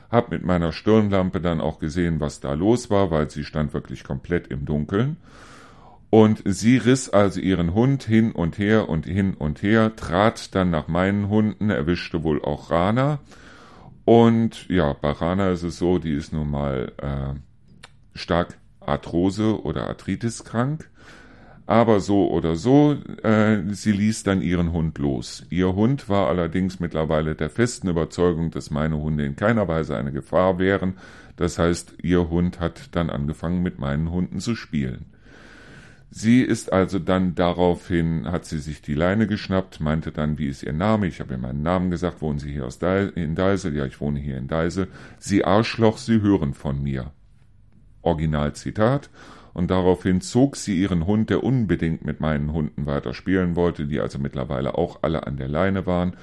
[0.10, 4.06] habe mit meiner Stirnlampe dann auch gesehen, was da los war, weil sie stand wirklich
[4.06, 5.18] komplett im Dunkeln.
[6.10, 10.72] Und sie riss also ihren Hund hin und her und hin und her, trat dann
[10.72, 13.20] nach meinen Hunden, erwischte wohl auch Rana.
[14.06, 19.88] Und ja, bei Rana ist es so, die ist nun mal äh, stark Arthrose oder
[19.88, 20.90] Arthritis krank.
[21.68, 25.46] Aber so oder so, äh, sie ließ dann ihren Hund los.
[25.52, 30.12] Ihr Hund war allerdings mittlerweile der festen Überzeugung, dass meine Hunde in keiner Weise eine
[30.12, 30.96] Gefahr wären.
[31.36, 35.06] Das heißt, ihr Hund hat dann angefangen, mit meinen Hunden zu spielen.
[36.12, 40.64] Sie ist also dann daraufhin, hat sie sich die Leine geschnappt, meinte dann, wie ist
[40.64, 41.06] ihr Name?
[41.06, 43.76] Ich habe ihr meinen Namen gesagt, wohnen Sie hier aus Deil in Deisel?
[43.76, 44.88] Ja, ich wohne hier in Deisel.
[45.20, 47.12] Sie Arschloch, Sie hören von mir.
[48.02, 49.10] Originalzitat.
[49.54, 54.00] Und daraufhin zog sie ihren Hund, der unbedingt mit meinen Hunden weiter spielen wollte, die
[54.00, 56.16] also mittlerweile auch alle an der Leine waren,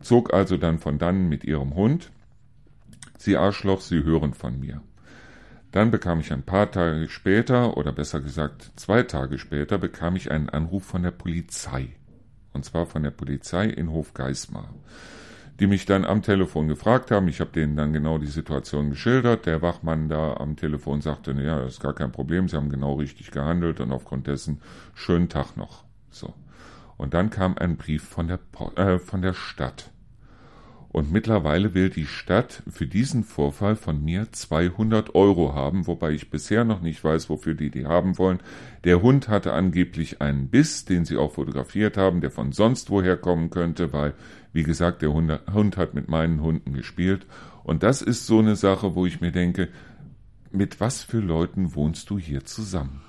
[0.00, 2.10] zog also dann von dann mit ihrem Hund.
[3.18, 4.82] Sie Arschloch, Sie hören von mir.
[5.72, 10.30] Dann bekam ich ein paar Tage später, oder besser gesagt zwei Tage später, bekam ich
[10.30, 11.90] einen Anruf von der Polizei.
[12.52, 14.74] Und zwar von der Polizei in Hofgeismar,
[15.60, 17.28] die mich dann am Telefon gefragt haben.
[17.28, 19.46] Ich habe denen dann genau die Situation geschildert.
[19.46, 22.94] Der Wachmann da am Telefon sagte, ja, das ist gar kein Problem, sie haben genau
[22.94, 24.60] richtig gehandelt und aufgrund dessen
[24.94, 25.84] schönen Tag noch.
[26.10, 26.34] So.
[26.96, 28.40] Und dann kam ein Brief von der,
[28.76, 29.92] äh, von der Stadt.
[30.92, 36.30] Und mittlerweile will die Stadt für diesen Vorfall von mir 200 Euro haben, wobei ich
[36.30, 38.40] bisher noch nicht weiß, wofür die die haben wollen.
[38.82, 43.16] Der Hund hatte angeblich einen Biss, den sie auch fotografiert haben, der von sonst woher
[43.16, 44.14] kommen könnte, weil,
[44.52, 47.24] wie gesagt, der Hund, Hund hat mit meinen Hunden gespielt.
[47.62, 49.68] Und das ist so eine Sache, wo ich mir denke,
[50.50, 53.02] mit was für Leuten wohnst du hier zusammen?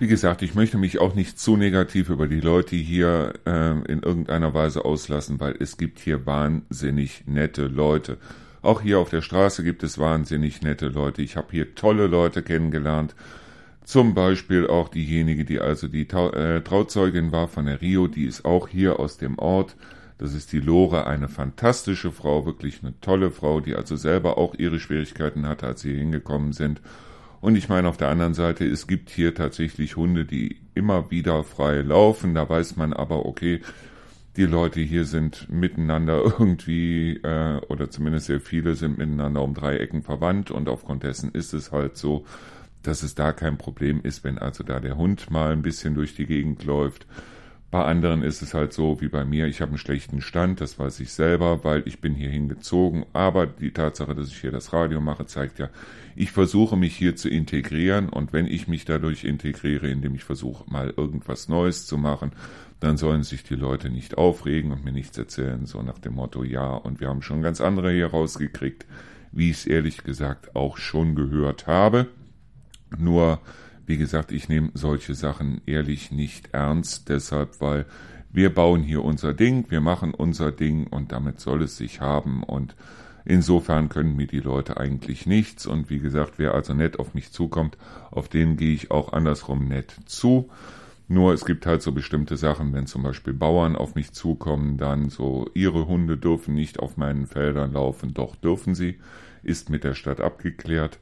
[0.00, 4.00] Wie gesagt, ich möchte mich auch nicht zu negativ über die Leute hier äh, in
[4.00, 8.16] irgendeiner Weise auslassen, weil es gibt hier wahnsinnig nette Leute.
[8.62, 11.22] Auch hier auf der Straße gibt es wahnsinnig nette Leute.
[11.22, 13.16] Ich habe hier tolle Leute kennengelernt.
[13.82, 18.44] Zum Beispiel auch diejenige, die also die äh, Trauzeugin war von der Rio, die ist
[18.44, 19.74] auch hier aus dem Ort.
[20.18, 24.54] Das ist die Lore, eine fantastische Frau, wirklich eine tolle Frau, die also selber auch
[24.54, 26.80] ihre Schwierigkeiten hatte, als sie hingekommen sind.
[27.40, 31.44] Und ich meine auf der anderen Seite, es gibt hier tatsächlich Hunde, die immer wieder
[31.44, 32.34] frei laufen.
[32.34, 33.60] Da weiß man aber, okay,
[34.36, 39.76] die Leute hier sind miteinander irgendwie, äh, oder zumindest sehr viele sind miteinander um drei
[39.76, 42.24] Ecken verwandt und aufgrund dessen ist es halt so,
[42.82, 46.14] dass es da kein Problem ist, wenn also da der Hund mal ein bisschen durch
[46.14, 47.06] die Gegend läuft.
[47.70, 50.78] Bei anderen ist es halt so wie bei mir, ich habe einen schlechten Stand, das
[50.78, 54.72] weiß ich selber, weil ich bin hier hingezogen, aber die Tatsache, dass ich hier das
[54.72, 55.68] Radio mache, zeigt ja,
[56.18, 60.68] ich versuche mich hier zu integrieren und wenn ich mich dadurch integriere, indem ich versuche
[60.68, 62.32] mal irgendwas Neues zu machen,
[62.80, 66.42] dann sollen sich die Leute nicht aufregen und mir nichts erzählen, so nach dem Motto,
[66.42, 68.84] ja, und wir haben schon ganz andere hier rausgekriegt,
[69.30, 72.08] wie ich es ehrlich gesagt auch schon gehört habe.
[72.98, 73.40] Nur
[73.86, 77.86] wie gesagt, ich nehme solche Sachen ehrlich nicht ernst, deshalb, weil
[78.32, 82.42] wir bauen hier unser Ding, wir machen unser Ding und damit soll es sich haben
[82.42, 82.74] und
[83.28, 87.30] insofern können mir die Leute eigentlich nichts und wie gesagt, wer also nett auf mich
[87.30, 87.76] zukommt,
[88.10, 90.48] auf den gehe ich auch andersrum nett zu.
[91.08, 95.10] Nur es gibt halt so bestimmte Sachen, wenn zum Beispiel Bauern auf mich zukommen, dann
[95.10, 98.98] so, ihre Hunde dürfen nicht auf meinen Feldern laufen, doch dürfen sie,
[99.42, 100.98] ist mit der Stadt abgeklärt.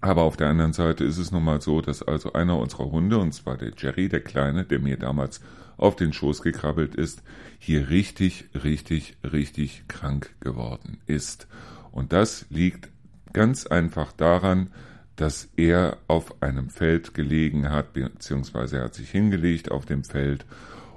[0.00, 3.18] Aber auf der anderen Seite ist es nun mal so, dass also einer unserer Hunde,
[3.18, 5.40] und zwar der Jerry, der Kleine, der mir damals
[5.76, 7.22] auf den Schoß gekrabbelt ist,
[7.58, 11.48] hier richtig, richtig, richtig krank geworden ist.
[11.92, 12.88] Und das liegt
[13.32, 14.70] ganz einfach daran,
[15.16, 20.46] dass er auf einem Feld gelegen hat, beziehungsweise er hat sich hingelegt auf dem Feld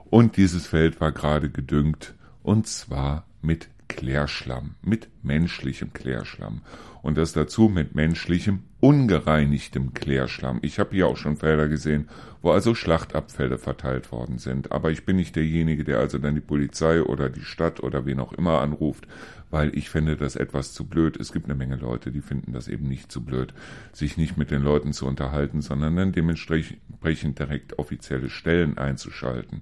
[0.06, 6.62] und dieses Feld war gerade gedüngt und zwar mit Klärschlamm, mit menschlichem Klärschlamm
[7.04, 10.60] und das dazu mit menschlichem, ungereinigtem Klärschlamm.
[10.64, 12.10] Ich habe hier auch schon Felder gesehen,
[12.42, 14.72] wo also Schlachtabfälle verteilt worden sind.
[14.72, 18.20] Aber ich bin nicht derjenige, der also dann die Polizei oder die Stadt oder wen
[18.20, 19.08] auch immer anruft,
[19.52, 21.18] weil ich finde das etwas zu blöd.
[21.18, 23.54] Es gibt eine Menge Leute, die finden das eben nicht zu blöd,
[23.92, 29.62] sich nicht mit den Leuten zu unterhalten, sondern dann dementsprechend direkt offizielle Stellen einzuschalten.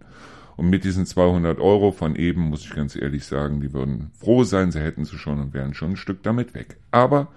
[0.62, 4.44] Und mit diesen 200 Euro von eben, muss ich ganz ehrlich sagen, die würden froh
[4.44, 6.78] sein, sie hätten sie schon und wären schon ein Stück damit weg.
[6.92, 7.30] Aber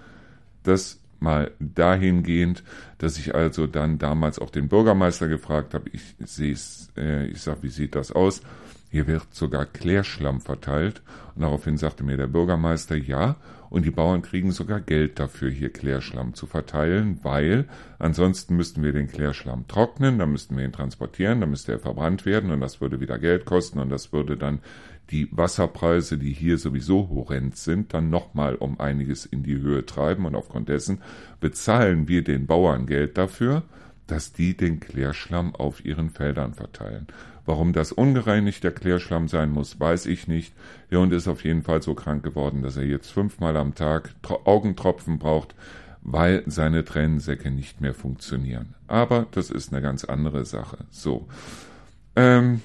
[0.61, 2.61] das mal dahingehend,
[2.99, 7.41] dass ich also dann damals auch den Bürgermeister gefragt habe, ich sehe es, äh, ich
[7.41, 8.41] sag, wie sieht das aus?
[8.91, 11.01] Hier wird sogar Klärschlamm verteilt.
[11.33, 13.37] Und daraufhin sagte mir der Bürgermeister, ja,
[13.69, 17.65] und die Bauern kriegen sogar Geld dafür, hier Klärschlamm zu verteilen, weil
[17.99, 22.25] ansonsten müssten wir den Klärschlamm trocknen, dann müssten wir ihn transportieren, dann müsste er verbrannt
[22.25, 24.59] werden und das würde wieder Geld kosten und das würde dann
[25.11, 30.25] die Wasserpreise, die hier sowieso horrend sind, dann nochmal um einiges in die Höhe treiben
[30.25, 31.01] und aufgrund dessen
[31.39, 33.63] bezahlen wir den Bauern Geld dafür,
[34.07, 37.07] dass die den Klärschlamm auf ihren Feldern verteilen.
[37.45, 40.53] Warum das ungereinigter Klärschlamm sein muss, weiß ich nicht.
[40.89, 44.15] Der Hund ist auf jeden Fall so krank geworden, dass er jetzt fünfmal am Tag
[44.45, 45.53] Augentropfen braucht,
[46.01, 48.73] weil seine Tränensäcke nicht mehr funktionieren.
[48.87, 50.77] Aber das ist eine ganz andere Sache.
[50.89, 51.27] So.
[52.15, 52.61] Ähm,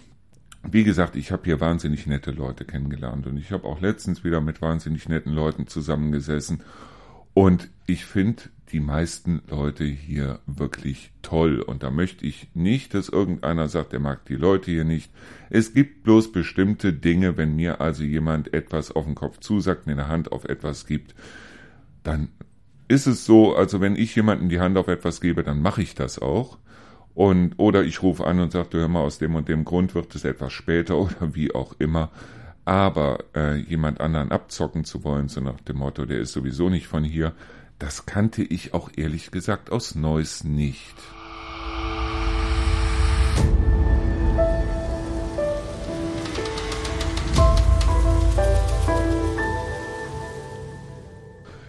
[0.63, 4.41] wie gesagt, ich habe hier wahnsinnig nette Leute kennengelernt und ich habe auch letztens wieder
[4.41, 6.63] mit wahnsinnig netten Leuten zusammengesessen
[7.33, 13.09] und ich finde die meisten Leute hier wirklich toll und da möchte ich nicht, dass
[13.09, 15.11] irgendeiner sagt, er mag die Leute hier nicht.
[15.51, 19.93] Es gibt bloß bestimmte Dinge, wenn mir also jemand etwas auf den Kopf zusagt, mir
[19.93, 21.15] eine Hand auf etwas gibt,
[22.03, 22.29] dann
[22.89, 25.95] ist es so, also wenn ich jemanden die Hand auf etwas gebe, dann mache ich
[25.95, 26.59] das auch.
[27.15, 30.15] Und, oder ich rufe an und sage, hör mal, aus dem und dem Grund wird
[30.15, 32.11] es etwas später oder wie auch immer.
[32.65, 36.87] Aber äh, jemand anderen abzocken zu wollen, so nach dem Motto, der ist sowieso nicht
[36.87, 37.33] von hier,
[37.81, 40.95] das kannte ich auch ehrlich gesagt aus Neuss nicht.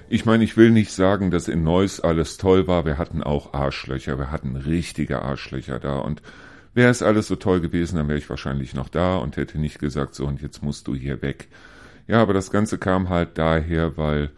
[0.09, 2.85] Ich meine, ich will nicht sagen, dass in Neuss alles toll war.
[2.85, 4.19] Wir hatten auch Arschlöcher.
[4.19, 5.99] Wir hatten richtige Arschlöcher da.
[5.99, 6.21] Und
[6.73, 9.79] wäre es alles so toll gewesen, dann wäre ich wahrscheinlich noch da und hätte nicht
[9.79, 11.47] gesagt, so und jetzt musst du hier weg.
[12.07, 14.31] Ja, aber das Ganze kam halt daher, weil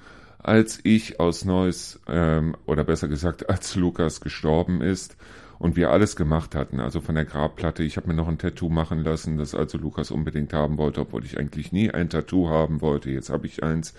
[0.44, 5.18] als ich aus Neuss, ähm, oder besser gesagt, als Lukas gestorben ist
[5.58, 8.70] und wir alles gemacht hatten, also von der Grabplatte, ich habe mir noch ein Tattoo
[8.70, 12.82] machen lassen, das also Lukas unbedingt haben wollte, obwohl ich eigentlich nie ein Tattoo haben
[12.82, 13.10] wollte.
[13.10, 13.94] Jetzt habe ich eins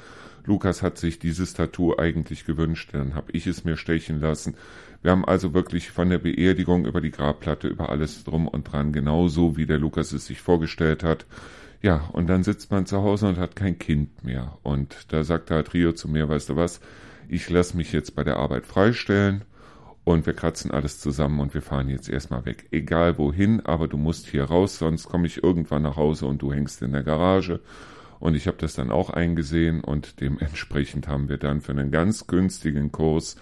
[0.47, 4.55] Lukas hat sich dieses Tattoo eigentlich gewünscht, dann habe ich es mir stechen lassen.
[5.03, 8.93] Wir haben also wirklich von der Beerdigung über die Grabplatte, über alles drum und dran,
[8.93, 11.27] genauso wie der Lukas es sich vorgestellt hat.
[11.85, 14.57] Ja, und dann sitzt man zu Hause und hat kein Kind mehr.
[14.63, 16.81] Und da sagt halt Rio zu mir, weißt du was,
[17.29, 19.45] ich lasse mich jetzt bei der Arbeit freistellen
[20.03, 22.69] und wir kratzen alles zusammen und wir fahren jetzt erstmal weg.
[22.71, 26.55] Egal wohin, aber du musst hier raus, sonst komme ich irgendwann nach Hause und du
[26.55, 27.61] hängst in der Garage
[28.19, 32.27] und ich habe das dann auch eingesehen und dementsprechend haben wir dann für einen ganz
[32.27, 33.37] günstigen Kurs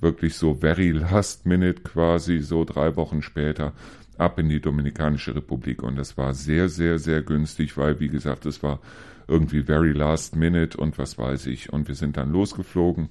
[0.00, 3.72] wirklich so very last minute quasi so drei Wochen später
[4.18, 5.82] ab in die Dominikanische Republik.
[5.82, 8.80] Und das war sehr, sehr, sehr günstig, weil wie gesagt, es war
[9.26, 11.72] irgendwie very last minute und was weiß ich.
[11.72, 13.08] Und wir sind dann losgeflogen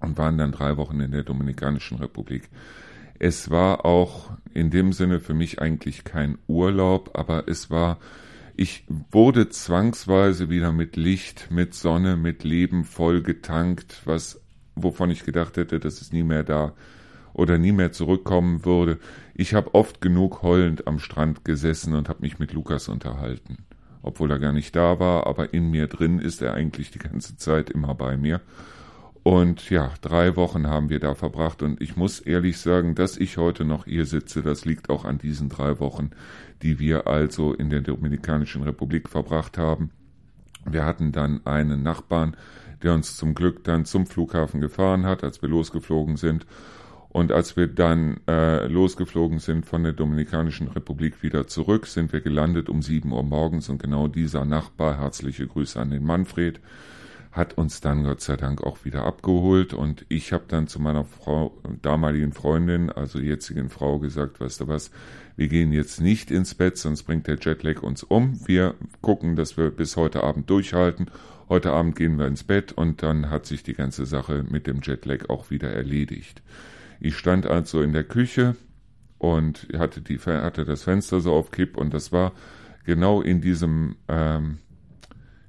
[0.00, 2.48] und waren dann drei Wochen in der Dominikanischen Republik.
[3.18, 7.98] Es war auch in dem Sinne für mich eigentlich kein Urlaub, aber es war
[8.56, 14.40] ich wurde zwangsweise wieder mit Licht, mit Sonne, mit Leben voll getankt, was,
[14.76, 16.72] wovon ich gedacht hätte, dass es nie mehr da
[17.34, 18.98] oder nie mehr zurückkommen würde.
[19.34, 23.58] Ich habe oft genug heulend am Strand gesessen und habe mich mit Lukas unterhalten.
[24.02, 27.36] Obwohl er gar nicht da war, aber in mir drin ist er eigentlich die ganze
[27.36, 28.40] Zeit immer bei mir.
[29.24, 33.38] Und ja, drei Wochen haben wir da verbracht und ich muss ehrlich sagen, dass ich
[33.38, 36.10] heute noch hier sitze, das liegt auch an diesen drei Wochen,
[36.62, 39.90] die wir also in der Dominikanischen Republik verbracht haben.
[40.66, 42.36] Wir hatten dann einen Nachbarn,
[42.82, 46.46] der uns zum Glück dann zum Flughafen gefahren hat, als wir losgeflogen sind.
[47.14, 52.20] Und als wir dann äh, losgeflogen sind von der Dominikanischen Republik wieder zurück, sind wir
[52.20, 56.58] gelandet um sieben Uhr morgens und genau dieser Nachbar, herzliche Grüße an den Manfred,
[57.30, 61.04] hat uns dann Gott sei Dank auch wieder abgeholt und ich habe dann zu meiner
[61.04, 64.90] Frau, damaligen Freundin, also jetzigen Frau gesagt, weißt du was,
[65.36, 68.40] wir gehen jetzt nicht ins Bett, sonst bringt der Jetlag uns um.
[68.44, 71.06] Wir gucken, dass wir bis heute Abend durchhalten.
[71.48, 74.80] Heute Abend gehen wir ins Bett und dann hat sich die ganze Sache mit dem
[74.82, 76.42] Jetlag auch wieder erledigt.
[77.00, 78.56] Ich stand also in der Küche
[79.18, 82.32] und hatte, die, hatte das Fenster so auf Kipp und das war
[82.84, 84.58] genau in diesem ähm,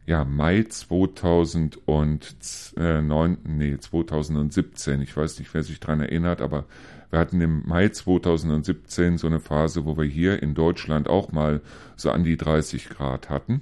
[0.05, 6.65] ja, Mai 2009, nee, 2017, ich weiß nicht, wer sich dran erinnert, aber
[7.09, 11.61] wir hatten im Mai 2017 so eine Phase, wo wir hier in Deutschland auch mal
[11.95, 13.61] so an die 30 Grad hatten.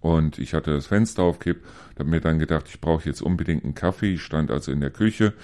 [0.00, 1.66] Und ich hatte das Fenster aufkippt,
[1.98, 4.14] habe mir dann gedacht, ich brauche jetzt unbedingt einen Kaffee.
[4.14, 5.34] Ich stand also in der Küche,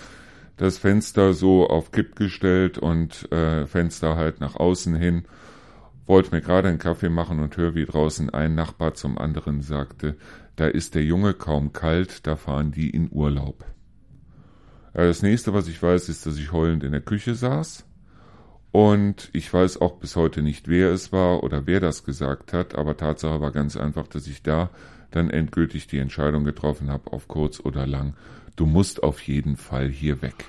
[0.57, 5.25] das Fenster so auf Kipp gestellt und äh, Fenster halt nach außen hin
[6.07, 10.17] wollte mir gerade einen Kaffee machen und höre, wie draußen ein Nachbar zum anderen sagte,
[10.55, 13.65] da ist der Junge kaum kalt, da fahren die in Urlaub.
[14.95, 17.85] Ja, das nächste, was ich weiß, ist, dass ich heulend in der Küche saß.
[18.73, 22.75] Und ich weiß auch bis heute nicht, wer es war oder wer das gesagt hat,
[22.75, 24.71] aber Tatsache war ganz einfach, dass ich da
[25.11, 28.15] dann endgültig die Entscheidung getroffen habe, auf kurz oder lang,
[28.55, 30.45] du musst auf jeden Fall hier weg.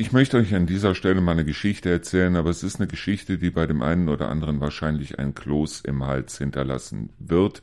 [0.00, 3.36] Ich möchte euch an dieser Stelle mal eine Geschichte erzählen, aber es ist eine Geschichte,
[3.36, 7.62] die bei dem einen oder anderen wahrscheinlich ein Kloß im Hals hinterlassen wird.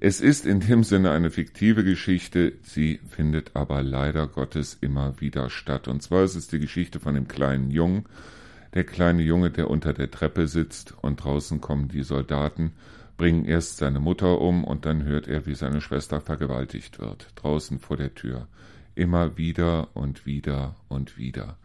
[0.00, 5.50] Es ist in dem Sinne eine fiktive Geschichte, sie findet aber leider Gottes immer wieder
[5.50, 5.86] statt.
[5.86, 8.06] Und zwar ist es die Geschichte von dem kleinen Jungen,
[8.72, 12.72] der kleine Junge, der unter der Treppe sitzt und draußen kommen die Soldaten,
[13.18, 17.80] bringen erst seine Mutter um und dann hört er, wie seine Schwester vergewaltigt wird, draußen
[17.80, 18.48] vor der Tür.
[19.00, 21.56] Immer wieder und wieder und wieder.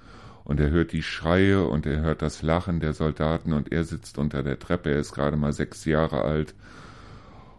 [0.46, 4.18] Und er hört die Schreie und er hört das Lachen der Soldaten und er sitzt
[4.18, 6.56] unter der Treppe, er ist gerade mal sechs Jahre alt.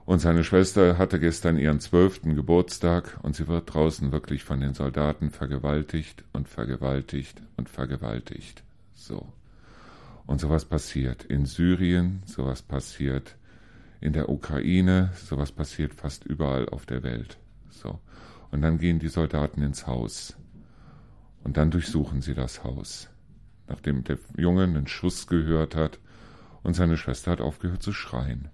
[0.06, 4.72] Und seine Schwester hatte gestern ihren zwölften Geburtstag und sie wird draußen wirklich von den
[4.72, 8.62] Soldaten vergewaltigt und vergewaltigt und vergewaltigt.
[8.94, 9.30] So.
[10.24, 13.36] Und sowas passiert in Syrien, sowas passiert
[14.00, 17.36] in der Ukraine, sowas passiert fast überall auf der Welt.
[17.68, 18.00] So.
[18.56, 20.34] Und dann gehen die Soldaten ins Haus.
[21.44, 23.10] Und dann durchsuchen sie das Haus.
[23.68, 25.98] Nachdem der Junge einen Schuss gehört hat
[26.62, 28.48] und seine Schwester hat aufgehört zu schreien.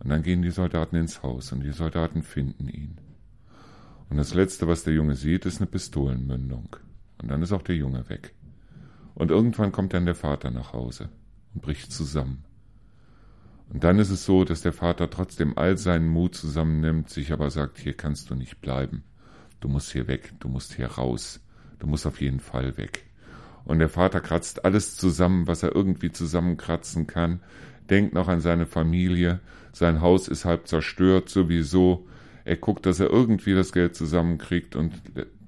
[0.00, 2.98] Und dann gehen die Soldaten ins Haus und die Soldaten finden ihn.
[4.10, 6.76] Und das Letzte, was der Junge sieht, ist eine Pistolenmündung.
[7.22, 8.34] Und dann ist auch der Junge weg.
[9.14, 11.08] Und irgendwann kommt dann der Vater nach Hause
[11.54, 12.44] und bricht zusammen.
[13.68, 17.50] Und dann ist es so, dass der Vater trotzdem all seinen Mut zusammennimmt, sich aber
[17.50, 19.02] sagt, hier kannst du nicht bleiben.
[19.60, 21.40] Du musst hier weg, du musst hier raus,
[21.78, 23.04] du musst auf jeden Fall weg.
[23.64, 27.40] Und der Vater kratzt alles zusammen, was er irgendwie zusammenkratzen kann,
[27.90, 29.40] denkt noch an seine Familie,
[29.72, 32.06] sein Haus ist halb zerstört sowieso,
[32.44, 34.94] er guckt, dass er irgendwie das Geld zusammenkriegt und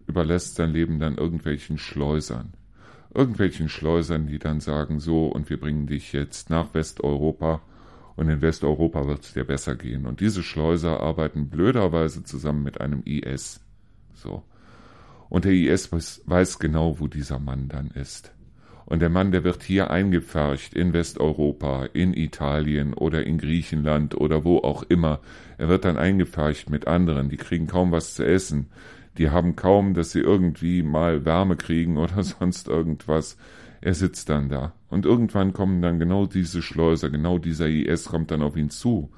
[0.09, 2.55] überlässt sein Leben dann irgendwelchen Schleusern.
[3.14, 7.62] Irgendwelchen Schleusern, die dann sagen, so, und wir bringen dich jetzt nach Westeuropa
[8.19, 10.05] und in Westeuropa wird es dir besser gehen.
[10.05, 13.61] Und diese Schleuser arbeiten blöderweise zusammen mit einem IS.
[14.12, 14.43] So.
[15.29, 18.33] Und der IS weiß, weiß genau, wo dieser Mann dann ist.
[18.87, 24.45] Und der Mann, der wird hier eingepfercht in Westeuropa, in Italien oder in Griechenland oder
[24.45, 25.21] wo auch immer.
[25.57, 28.66] Er wird dann eingepfercht mit anderen, die kriegen kaum was zu essen.
[29.16, 33.37] Die haben kaum, dass sie irgendwie mal Wärme kriegen oder sonst irgendwas.
[33.81, 34.72] Er sitzt dann da.
[34.89, 39.12] Und irgendwann kommen dann genau diese Schleuser, genau dieser IS kommt dann auf ihn zu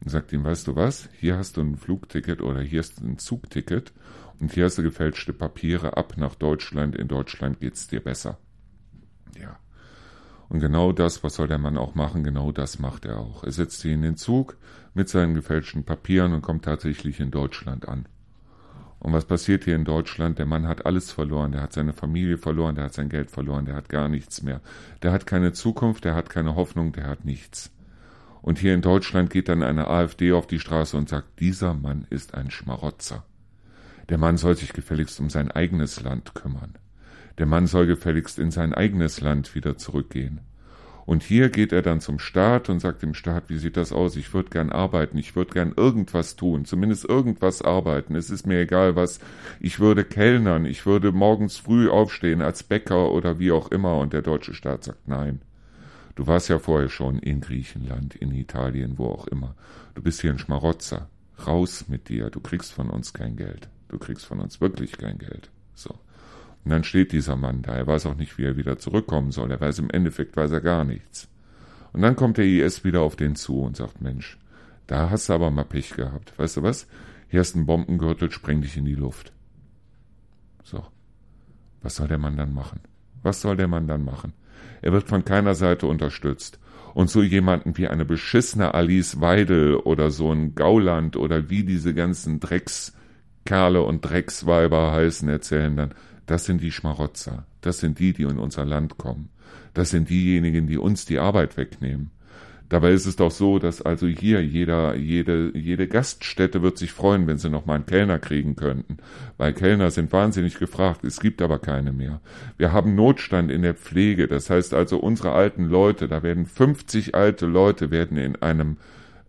[0.00, 3.06] und sagt ihm, weißt du was, hier hast du ein Flugticket oder hier hast du
[3.06, 3.92] ein Zugticket
[4.40, 6.94] und hier hast du gefälschte Papiere ab nach Deutschland.
[6.96, 8.38] In Deutschland geht's dir besser.
[9.38, 9.58] Ja.
[10.48, 13.42] Und genau das, was soll der Mann auch machen, genau das macht er auch.
[13.42, 14.56] Er setzt sich in den Zug
[14.94, 18.06] mit seinen gefälschten Papieren und kommt tatsächlich in Deutschland an.
[19.06, 20.40] Und was passiert hier in Deutschland?
[20.40, 21.52] Der Mann hat alles verloren.
[21.52, 24.60] Der hat seine Familie verloren, der hat sein Geld verloren, der hat gar nichts mehr.
[25.00, 27.70] Der hat keine Zukunft, der hat keine Hoffnung, der hat nichts.
[28.42, 32.08] Und hier in Deutschland geht dann eine AfD auf die Straße und sagt, dieser Mann
[32.10, 33.24] ist ein Schmarotzer.
[34.08, 36.74] Der Mann soll sich gefälligst um sein eigenes Land kümmern.
[37.38, 40.40] Der Mann soll gefälligst in sein eigenes Land wieder zurückgehen.
[41.06, 44.16] Und hier geht er dann zum Staat und sagt dem Staat, wie sieht das aus?
[44.16, 48.16] Ich würde gern arbeiten, ich würde gern irgendwas tun, zumindest irgendwas arbeiten.
[48.16, 49.20] Es ist mir egal was.
[49.60, 53.98] Ich würde kellnern, ich würde morgens früh aufstehen als Bäcker oder wie auch immer.
[53.98, 55.40] Und der deutsche Staat sagt nein.
[56.16, 59.54] Du warst ja vorher schon in Griechenland, in Italien, wo auch immer.
[59.94, 61.08] Du bist hier ein Schmarotzer.
[61.46, 62.30] Raus mit dir.
[62.30, 63.68] Du kriegst von uns kein Geld.
[63.88, 65.50] Du kriegst von uns wirklich kein Geld.
[65.74, 65.94] So.
[66.66, 69.52] Und dann steht dieser Mann da, er weiß auch nicht, wie er wieder zurückkommen soll,
[69.52, 71.28] er weiß im Endeffekt, weiß er gar nichts.
[71.92, 74.36] Und dann kommt der IS wieder auf den zu und sagt, Mensch,
[74.88, 76.36] da hast du aber mal Pech gehabt.
[76.36, 76.88] Weißt du was?
[77.28, 79.32] Hier hast du einen Bombengürtel, spreng dich in die Luft.
[80.64, 80.84] So.
[81.82, 82.80] Was soll der Mann dann machen?
[83.22, 84.32] Was soll der Mann dann machen?
[84.82, 86.58] Er wird von keiner Seite unterstützt.
[86.94, 91.94] Und so jemanden wie eine beschissene Alice Weidel oder so ein Gauland oder wie diese
[91.94, 95.94] ganzen Dreckskerle und Drecksweiber heißen, erzählen dann,
[96.26, 99.30] das sind die Schmarotzer, das sind die, die in unser Land kommen,
[99.74, 102.10] das sind diejenigen, die uns die Arbeit wegnehmen.
[102.68, 107.28] Dabei ist es doch so, dass also hier jeder, jede, jede Gaststätte wird sich freuen,
[107.28, 108.96] wenn sie noch mal einen Kellner kriegen könnten.
[109.36, 112.20] Weil Kellner sind wahnsinnig gefragt, es gibt aber keine mehr.
[112.56, 117.14] Wir haben Notstand in der Pflege, das heißt also unsere alten Leute, da werden 50
[117.14, 118.78] alte Leute werden in einem,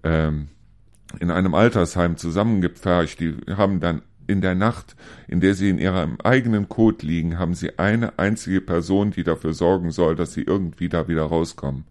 [0.04, 0.48] ähm,
[1.20, 4.96] in einem Altersheim zusammengepfercht, die haben dann in der Nacht,
[5.28, 9.54] in der sie in ihrem eigenen Kot liegen, haben sie eine einzige Person, die dafür
[9.54, 11.86] sorgen soll, dass sie irgendwie da wieder rauskommen.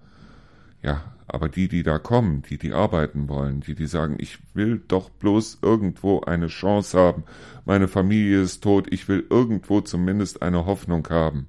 [0.82, 4.80] Ja, aber die, die da kommen, die, die arbeiten wollen, die, die sagen, ich will
[4.86, 7.24] doch bloß irgendwo eine Chance haben,
[7.64, 11.48] meine Familie ist tot, ich will irgendwo zumindest eine Hoffnung haben.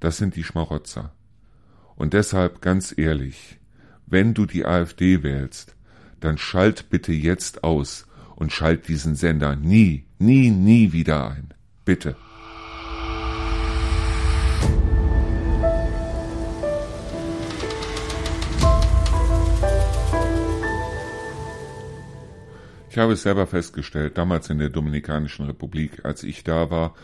[0.00, 1.12] Das sind die Schmarotzer.
[1.94, 3.58] Und deshalb ganz ehrlich,
[4.06, 5.76] wenn du die AfD wählst,
[6.20, 8.06] dann schalt bitte jetzt aus
[8.36, 11.48] und schalt diesen Sender nie, nie, nie wieder ein.
[11.84, 12.16] Bitte.
[22.96, 26.94] Ich habe es selber festgestellt, damals in der Dominikanischen Republik, als ich da war,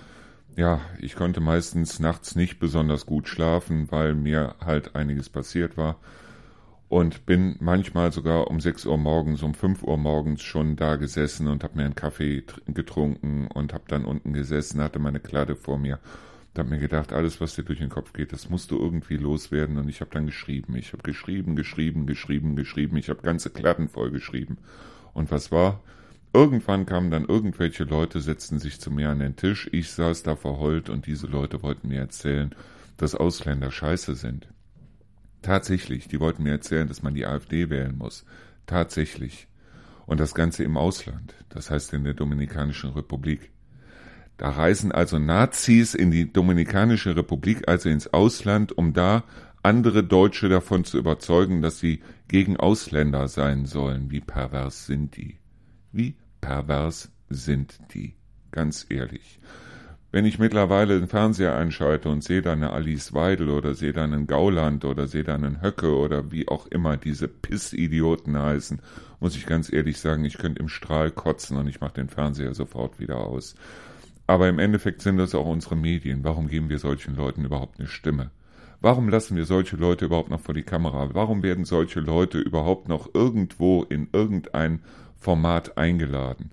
[0.57, 5.99] ja, ich konnte meistens nachts nicht besonders gut schlafen, weil mir halt einiges passiert war.
[6.93, 11.49] Und bin manchmal sogar um 6 Uhr morgens, um 5 Uhr morgens schon da gesessen
[11.49, 15.79] und habe mir einen Kaffee getrunken und habe dann unten gesessen, hatte meine Kladde vor
[15.79, 16.01] mir
[16.53, 19.17] und habe mir gedacht, alles, was dir durch den Kopf geht, das musst du irgendwie
[19.17, 20.77] loswerden und ich habe dann geschrieben.
[20.77, 22.99] Ich habe geschrieben, geschrieben, geschrieben, geschrieben.
[22.99, 24.59] Ich habe ganze Kladden voll geschrieben.
[25.15, 25.81] Und was war?
[26.35, 29.67] Irgendwann kamen dann irgendwelche Leute, setzten sich zu mir an den Tisch.
[29.73, 32.55] Ich saß da verheult und diese Leute wollten mir erzählen,
[32.99, 34.47] dass Ausländer scheiße sind.
[35.43, 38.25] Tatsächlich, die wollten mir erzählen, dass man die AfD wählen muss.
[38.67, 39.49] Tatsächlich.
[40.07, 43.51] Und das Ganze im Ausland, das heißt in der Dominikanischen Republik.
[44.37, 49.25] Da reisen also Nazis in die Dominikanische Republik, also ins Ausland, um da
[49.63, 54.11] andere Deutsche davon zu überzeugen, dass sie gegen Ausländer sein sollen.
[54.11, 55.39] Wie pervers sind die?
[55.93, 58.17] Wie pervers sind die?
[58.51, 59.39] Ganz ehrlich.
[60.15, 64.05] Wenn ich mittlerweile den Fernseher einschalte und sehe da eine Alice Weidel oder sehe da
[64.05, 68.83] einen Gauland oder sehe da einen Höcke oder wie auch immer diese Pissidioten heißen,
[69.21, 72.53] muss ich ganz ehrlich sagen, ich könnte im Strahl kotzen und ich mache den Fernseher
[72.53, 73.55] sofort wieder aus.
[74.27, 76.25] Aber im Endeffekt sind das auch unsere Medien.
[76.25, 78.31] Warum geben wir solchen Leuten überhaupt eine Stimme?
[78.83, 81.09] Warum lassen wir solche Leute überhaupt noch vor die Kamera?
[81.15, 84.83] Warum werden solche Leute überhaupt noch irgendwo in irgendein
[85.17, 86.51] Format eingeladen?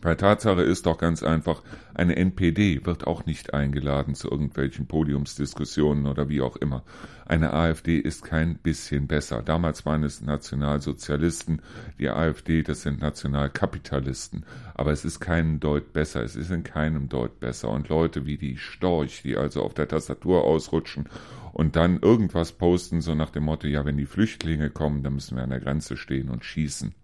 [0.00, 1.62] Bei Tatsache ist doch ganz einfach,
[1.92, 6.82] eine NPD wird auch nicht eingeladen zu irgendwelchen Podiumsdiskussionen oder wie auch immer.
[7.26, 9.42] Eine AfD ist kein bisschen besser.
[9.42, 11.60] Damals waren es Nationalsozialisten,
[11.98, 14.46] die AfD, das sind Nationalkapitalisten.
[14.74, 17.68] Aber es ist keinen Deut besser, es ist in keinem Deut besser.
[17.68, 21.10] Und Leute wie die Storch, die also auf der Tastatur ausrutschen
[21.52, 25.36] und dann irgendwas posten, so nach dem Motto, ja, wenn die Flüchtlinge kommen, dann müssen
[25.36, 26.94] wir an der Grenze stehen und schießen.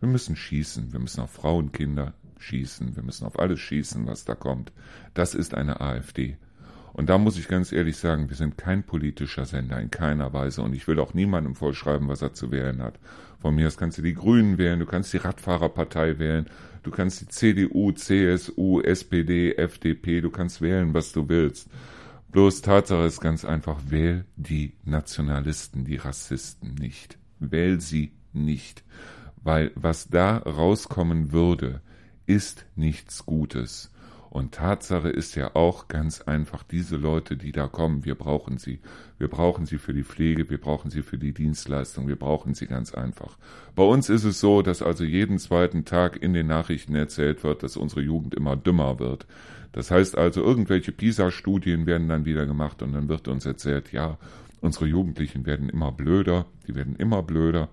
[0.00, 4.24] Wir müssen schießen, wir müssen auf Frauen, Kinder, schießen, wir müssen auf alles schießen, was
[4.24, 4.72] da kommt.
[5.14, 6.36] Das ist eine AfD.
[6.92, 10.62] Und da muss ich ganz ehrlich sagen, wir sind kein politischer Sender in keiner Weise
[10.62, 12.98] und ich will auch niemandem vorschreiben, was er zu wählen hat.
[13.40, 16.46] Von mir aus kannst du die Grünen wählen, du kannst die Radfahrerpartei wählen,
[16.82, 21.68] du kannst die CDU, CSU, SPD, FDP, du kannst wählen, was du willst.
[22.32, 27.16] Bloß Tatsache ist ganz einfach, wähl die Nationalisten, die Rassisten nicht.
[27.38, 28.82] Wähl sie nicht.
[29.48, 31.80] Weil was da rauskommen würde,
[32.26, 33.90] ist nichts Gutes.
[34.28, 38.80] Und Tatsache ist ja auch ganz einfach, diese Leute, die da kommen, wir brauchen sie.
[39.16, 42.66] Wir brauchen sie für die Pflege, wir brauchen sie für die Dienstleistung, wir brauchen sie
[42.66, 43.38] ganz einfach.
[43.74, 47.62] Bei uns ist es so, dass also jeden zweiten Tag in den Nachrichten erzählt wird,
[47.62, 49.26] dass unsere Jugend immer dümmer wird.
[49.72, 54.18] Das heißt also, irgendwelche PISA-Studien werden dann wieder gemacht und dann wird uns erzählt, ja,
[54.60, 57.70] unsere Jugendlichen werden immer blöder, die werden immer blöder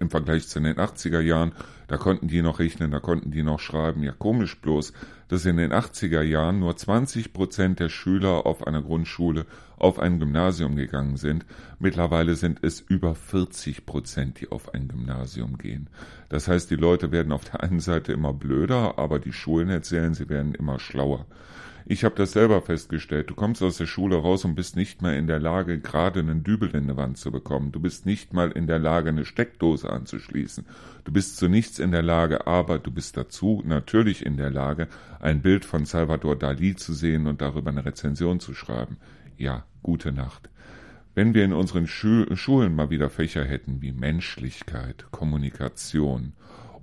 [0.00, 1.52] im Vergleich zu den 80er Jahren,
[1.88, 4.02] da konnten die noch rechnen, da konnten die noch schreiben.
[4.02, 4.92] Ja, komisch bloß,
[5.28, 9.46] dass in den 80er Jahren nur 20 Prozent der Schüler auf einer Grundschule
[9.78, 11.44] auf ein Gymnasium gegangen sind.
[11.78, 15.88] Mittlerweile sind es über 40 Prozent, die auf ein Gymnasium gehen.
[16.28, 20.14] Das heißt, die Leute werden auf der einen Seite immer blöder, aber die Schulen erzählen,
[20.14, 21.26] sie werden immer schlauer.
[21.88, 23.30] Ich habe das selber festgestellt.
[23.30, 26.42] Du kommst aus der Schule raus und bist nicht mal in der Lage, gerade einen
[26.42, 27.70] Dübel in der Wand zu bekommen.
[27.70, 30.66] Du bist nicht mal in der Lage, eine Steckdose anzuschließen.
[31.04, 34.88] Du bist zu nichts in der Lage, aber du bist dazu natürlich in der Lage,
[35.20, 38.96] ein Bild von Salvador Dali zu sehen und darüber eine Rezension zu schreiben.
[39.36, 40.50] Ja, gute Nacht.
[41.14, 46.32] Wenn wir in unseren Schulen mal wieder Fächer hätten wie Menschlichkeit, Kommunikation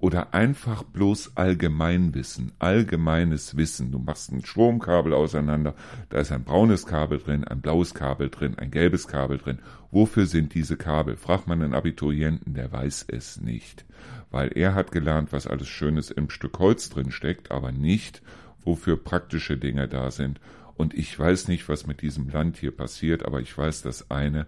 [0.03, 3.93] oder einfach bloß Allgemeinwissen, allgemeines Wissen.
[3.93, 5.75] Du machst ein Stromkabel auseinander,
[6.09, 9.59] da ist ein braunes Kabel drin, ein blaues Kabel drin, ein gelbes Kabel drin.
[9.91, 11.15] Wofür sind diese Kabel?
[11.15, 13.85] Fragt man einen Abiturienten, der weiß es nicht.
[14.29, 18.21] Weil er hat gelernt, was alles Schönes im Stück Holz drin steckt, aber nicht,
[18.65, 20.41] wofür praktische Dinge da sind.
[20.75, 24.47] Und ich weiß nicht, was mit diesem Land hier passiert, aber ich weiß das eine,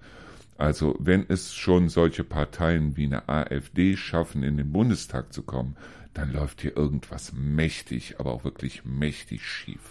[0.58, 5.76] also wenn es schon solche Parteien wie eine AfD schaffen, in den Bundestag zu kommen,
[6.14, 9.82] dann läuft hier irgendwas mächtig, aber auch wirklich mächtig schief.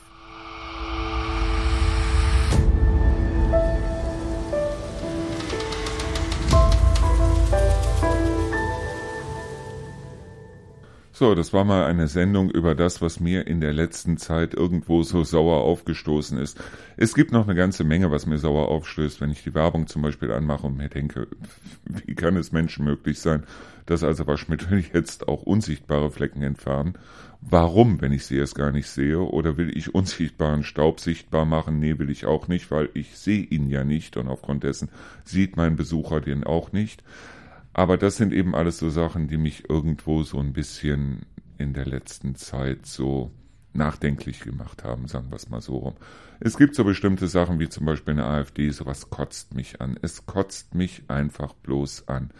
[11.16, 15.04] So, das war mal eine Sendung über das, was mir in der letzten Zeit irgendwo
[15.04, 16.60] so sauer aufgestoßen ist.
[16.96, 20.02] Es gibt noch eine ganze Menge, was mir sauer aufstößt, wenn ich die Werbung zum
[20.02, 21.28] Beispiel anmache und mir denke,
[21.84, 23.44] wie kann es Menschen möglich sein,
[23.86, 26.94] dass also Waschmittel jetzt auch unsichtbare Flecken entfernen?
[27.40, 29.20] Warum, wenn ich sie erst gar nicht sehe?
[29.20, 31.78] Oder will ich unsichtbaren Staub sichtbar machen?
[31.78, 34.88] Nee, will ich auch nicht, weil ich sehe ihn ja nicht und aufgrund dessen
[35.22, 37.04] sieht mein Besucher den auch nicht.
[37.74, 41.26] Aber das sind eben alles so Sachen, die mich irgendwo so ein bisschen
[41.58, 43.30] in der letzten Zeit so,
[43.74, 45.94] nachdenklich gemacht haben, sagen wir es mal so rum.
[46.40, 49.98] Es gibt so bestimmte Sachen wie zum Beispiel eine AfD, sowas kotzt mich an.
[50.00, 52.30] Es kotzt mich einfach bloß an.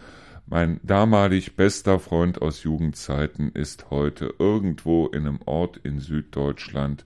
[0.47, 7.03] Mein damalig bester Freund aus Jugendzeiten ist heute irgendwo in einem Ort in Süddeutschland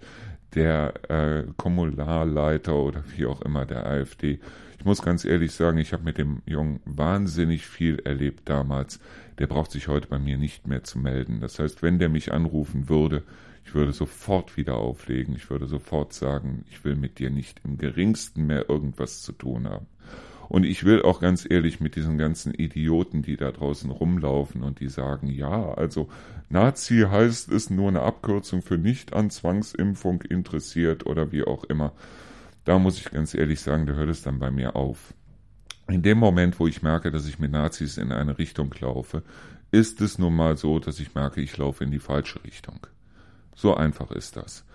[0.55, 4.39] der äh, Kommunalleiter oder wie auch immer der AfD.
[4.79, 9.01] Ich muss ganz ehrlich sagen, ich habe mit dem Jungen wahnsinnig viel erlebt damals.
[9.37, 11.41] Der braucht sich heute bei mir nicht mehr zu melden.
[11.41, 13.23] Das heißt, wenn der mich anrufen würde,
[13.65, 15.35] ich würde sofort wieder auflegen.
[15.35, 19.67] Ich würde sofort sagen, ich will mit dir nicht im geringsten mehr irgendwas zu tun
[19.67, 19.85] haben.
[20.47, 24.79] Und ich will auch ganz ehrlich mit diesen ganzen Idioten, die da draußen rumlaufen und
[24.79, 26.07] die sagen, ja, also
[26.49, 31.91] Nazi heißt es nur eine Abkürzung für nicht an Zwangsimpfung interessiert oder wie auch immer.
[32.65, 35.13] Da muss ich ganz ehrlich sagen, da hört es dann bei mir auf.
[35.87, 39.23] In dem Moment, wo ich merke, dass ich mit Nazis in eine Richtung laufe,
[39.71, 42.79] ist es nun mal so, dass ich merke, ich laufe in die falsche Richtung.
[43.55, 44.65] So einfach ist das.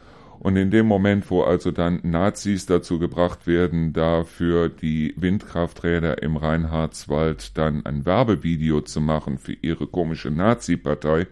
[0.40, 6.36] Und in dem Moment, wo also dann Nazis dazu gebracht werden, dafür die Windkrafträder im
[6.36, 11.28] Reinhardswald dann ein Werbevideo zu machen für ihre komische Nazi-Partei,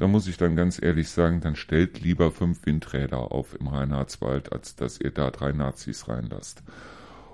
[0.00, 4.50] da muss ich dann ganz ehrlich sagen, dann stellt lieber fünf Windräder auf im Reinhardswald,
[4.50, 6.62] als dass ihr da drei Nazis reinlasst.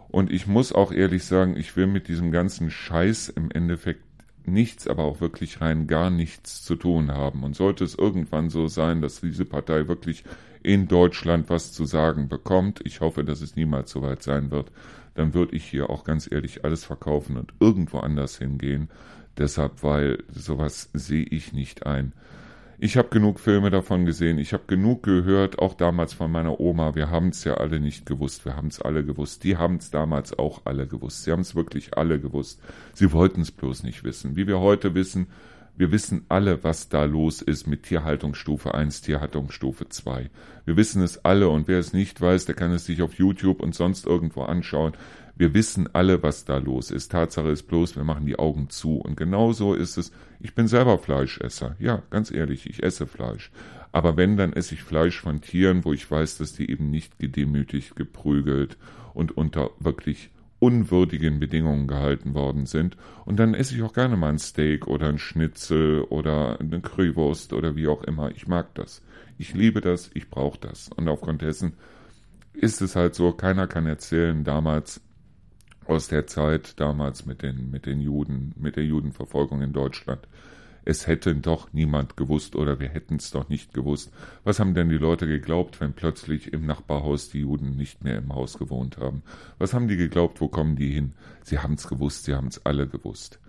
[0.09, 4.03] Und ich muss auch ehrlich sagen, ich will mit diesem ganzen Scheiß im Endeffekt
[4.49, 7.45] nichts, aber auch wirklich rein gar nichts zu tun haben.
[7.45, 10.25] Und sollte es irgendwann so sein, dass diese Partei wirklich
[10.65, 14.73] in Deutschland was zu sagen bekommt, ich hoffe, dass es niemals so weit sein wird,
[15.15, 18.89] dann würde ich hier auch ganz ehrlich alles verkaufen und irgendwo anders hingehen.
[19.39, 22.13] Deshalb, weil sowas sehe ich nicht ein.
[22.79, 26.95] Ich habe genug Filme davon gesehen, ich habe genug gehört, auch damals von meiner Oma.
[26.95, 29.45] Wir haben es ja alle nicht gewusst, wir haben es alle gewusst.
[29.45, 31.25] Die haben es damals auch alle gewusst.
[31.25, 32.61] Sie haben es wirklich alle gewusst.
[32.93, 34.37] Sie wollten es bloß nicht wissen.
[34.37, 35.29] Wie wir heute wissen,
[35.79, 40.31] wir wissen alle, was da los ist mit Tierhaltungsstufe 1, Tierhaltungsstufe 2.
[40.67, 43.63] Wir wissen es alle und wer es nicht weiß, der kann es sich auf YouTube
[43.63, 44.93] und sonst irgendwo anschauen.
[45.37, 47.13] Wir wissen alle, was da los ist.
[47.13, 48.97] Tatsache ist bloß, wir machen die Augen zu.
[48.97, 50.11] Und genau so ist es.
[50.41, 51.77] Ich bin selber Fleischesser.
[51.79, 53.51] Ja, ganz ehrlich, ich esse Fleisch.
[53.93, 57.19] Aber wenn, dann esse ich Fleisch von Tieren, wo ich weiß, dass die eben nicht
[57.19, 58.79] gedemütigt, geprügelt
[59.13, 62.97] und unter wirklich unwürdigen Bedingungen gehalten worden sind.
[63.27, 67.53] Und dann esse ich auch gerne mal ein Steak oder ein Schnitzel oder eine Currywurst
[67.53, 68.31] oder wie auch immer.
[68.31, 69.03] Ich mag das.
[69.37, 70.89] Ich liebe das, ich brauche das.
[70.89, 71.75] Und aufgrund dessen
[72.55, 75.03] ist es halt so, keiner kann erzählen, damals
[75.89, 80.27] aus der Zeit damals mit den, mit den Juden, mit der Judenverfolgung in Deutschland.
[80.89, 84.13] Es hätte doch niemand gewusst oder wir hätten es doch nicht gewusst.
[84.45, 88.33] Was haben denn die Leute geglaubt, wenn plötzlich im Nachbarhaus die Juden nicht mehr im
[88.33, 89.23] Haus gewohnt haben?
[89.59, 91.15] Was haben die geglaubt, wo kommen die hin?
[91.43, 93.41] Sie haben es gewusst, sie haben es alle gewusst.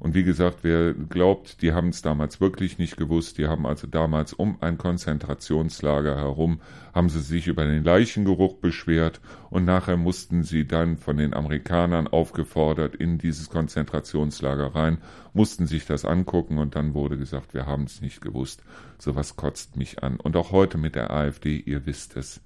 [0.00, 3.86] Und wie gesagt, wer glaubt, die haben es damals wirklich nicht gewusst, die haben also
[3.86, 6.60] damals um ein Konzentrationslager herum,
[6.94, 9.20] haben sie sich über den Leichengeruch beschwert
[9.50, 14.98] und nachher mussten sie dann von den Amerikanern aufgefordert in dieses Konzentrationslager rein,
[15.32, 18.62] mussten sich das angucken und dann wurde gesagt, wir haben es nicht gewusst.
[18.98, 20.18] Sowas kotzt mich an.
[20.18, 22.40] Und auch heute mit der AfD, ihr wisst es.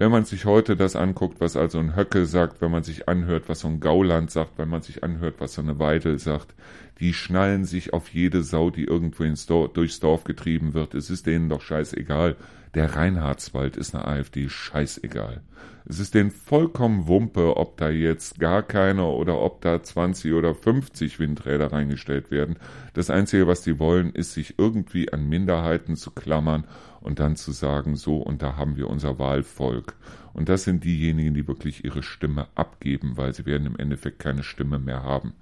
[0.00, 3.50] Wenn man sich heute das anguckt, was also ein Höcke sagt, wenn man sich anhört,
[3.50, 6.54] was so ein Gauland sagt, wenn man sich anhört, was so eine Weidel sagt,
[7.00, 10.94] die schnallen sich auf jede Sau, die irgendwo ins Dorf, durchs Dorf getrieben wird.
[10.94, 12.36] Es ist denen doch scheißegal.
[12.72, 15.42] Der Reinhardswald ist eine AfD scheißegal.
[15.84, 20.54] Es ist denen vollkommen Wumpe, ob da jetzt gar keine oder ob da 20 oder
[20.54, 22.56] 50 Windräder reingestellt werden.
[22.94, 26.64] Das Einzige, was die wollen, ist sich irgendwie an Minderheiten zu klammern
[27.00, 29.94] und dann zu sagen, so, und da haben wir unser Wahlvolk.
[30.32, 34.42] Und das sind diejenigen, die wirklich ihre Stimme abgeben, weil sie werden im Endeffekt keine
[34.42, 35.32] Stimme mehr haben.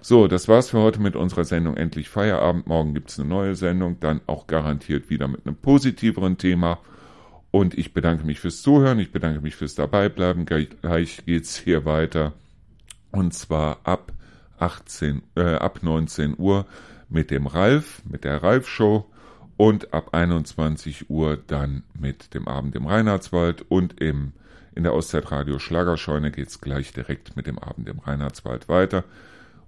[0.00, 2.66] So, das war's für heute mit unserer Sendung Endlich Feierabend.
[2.66, 6.78] Morgen gibt's eine neue Sendung, dann auch garantiert wieder mit einem positiveren Thema.
[7.50, 10.44] Und ich bedanke mich fürs Zuhören, ich bedanke mich fürs Dabeibleiben.
[10.44, 12.34] Gleich geht's hier weiter.
[13.10, 14.12] Und zwar ab
[14.58, 16.66] 18, äh, ab 19 Uhr
[17.08, 19.06] mit dem Ralf, mit der Ralf Show
[19.56, 24.32] und ab 21 Uhr dann mit dem Abend im Reinhardswald und im,
[24.74, 29.04] in der Auszeitradio Schlagerscheune geht's gleich direkt mit dem Abend im Reinhardswald weiter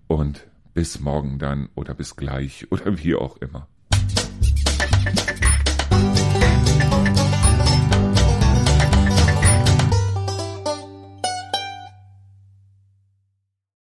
[0.06, 3.66] und bis morgen dann oder bis gleich oder wie auch immer.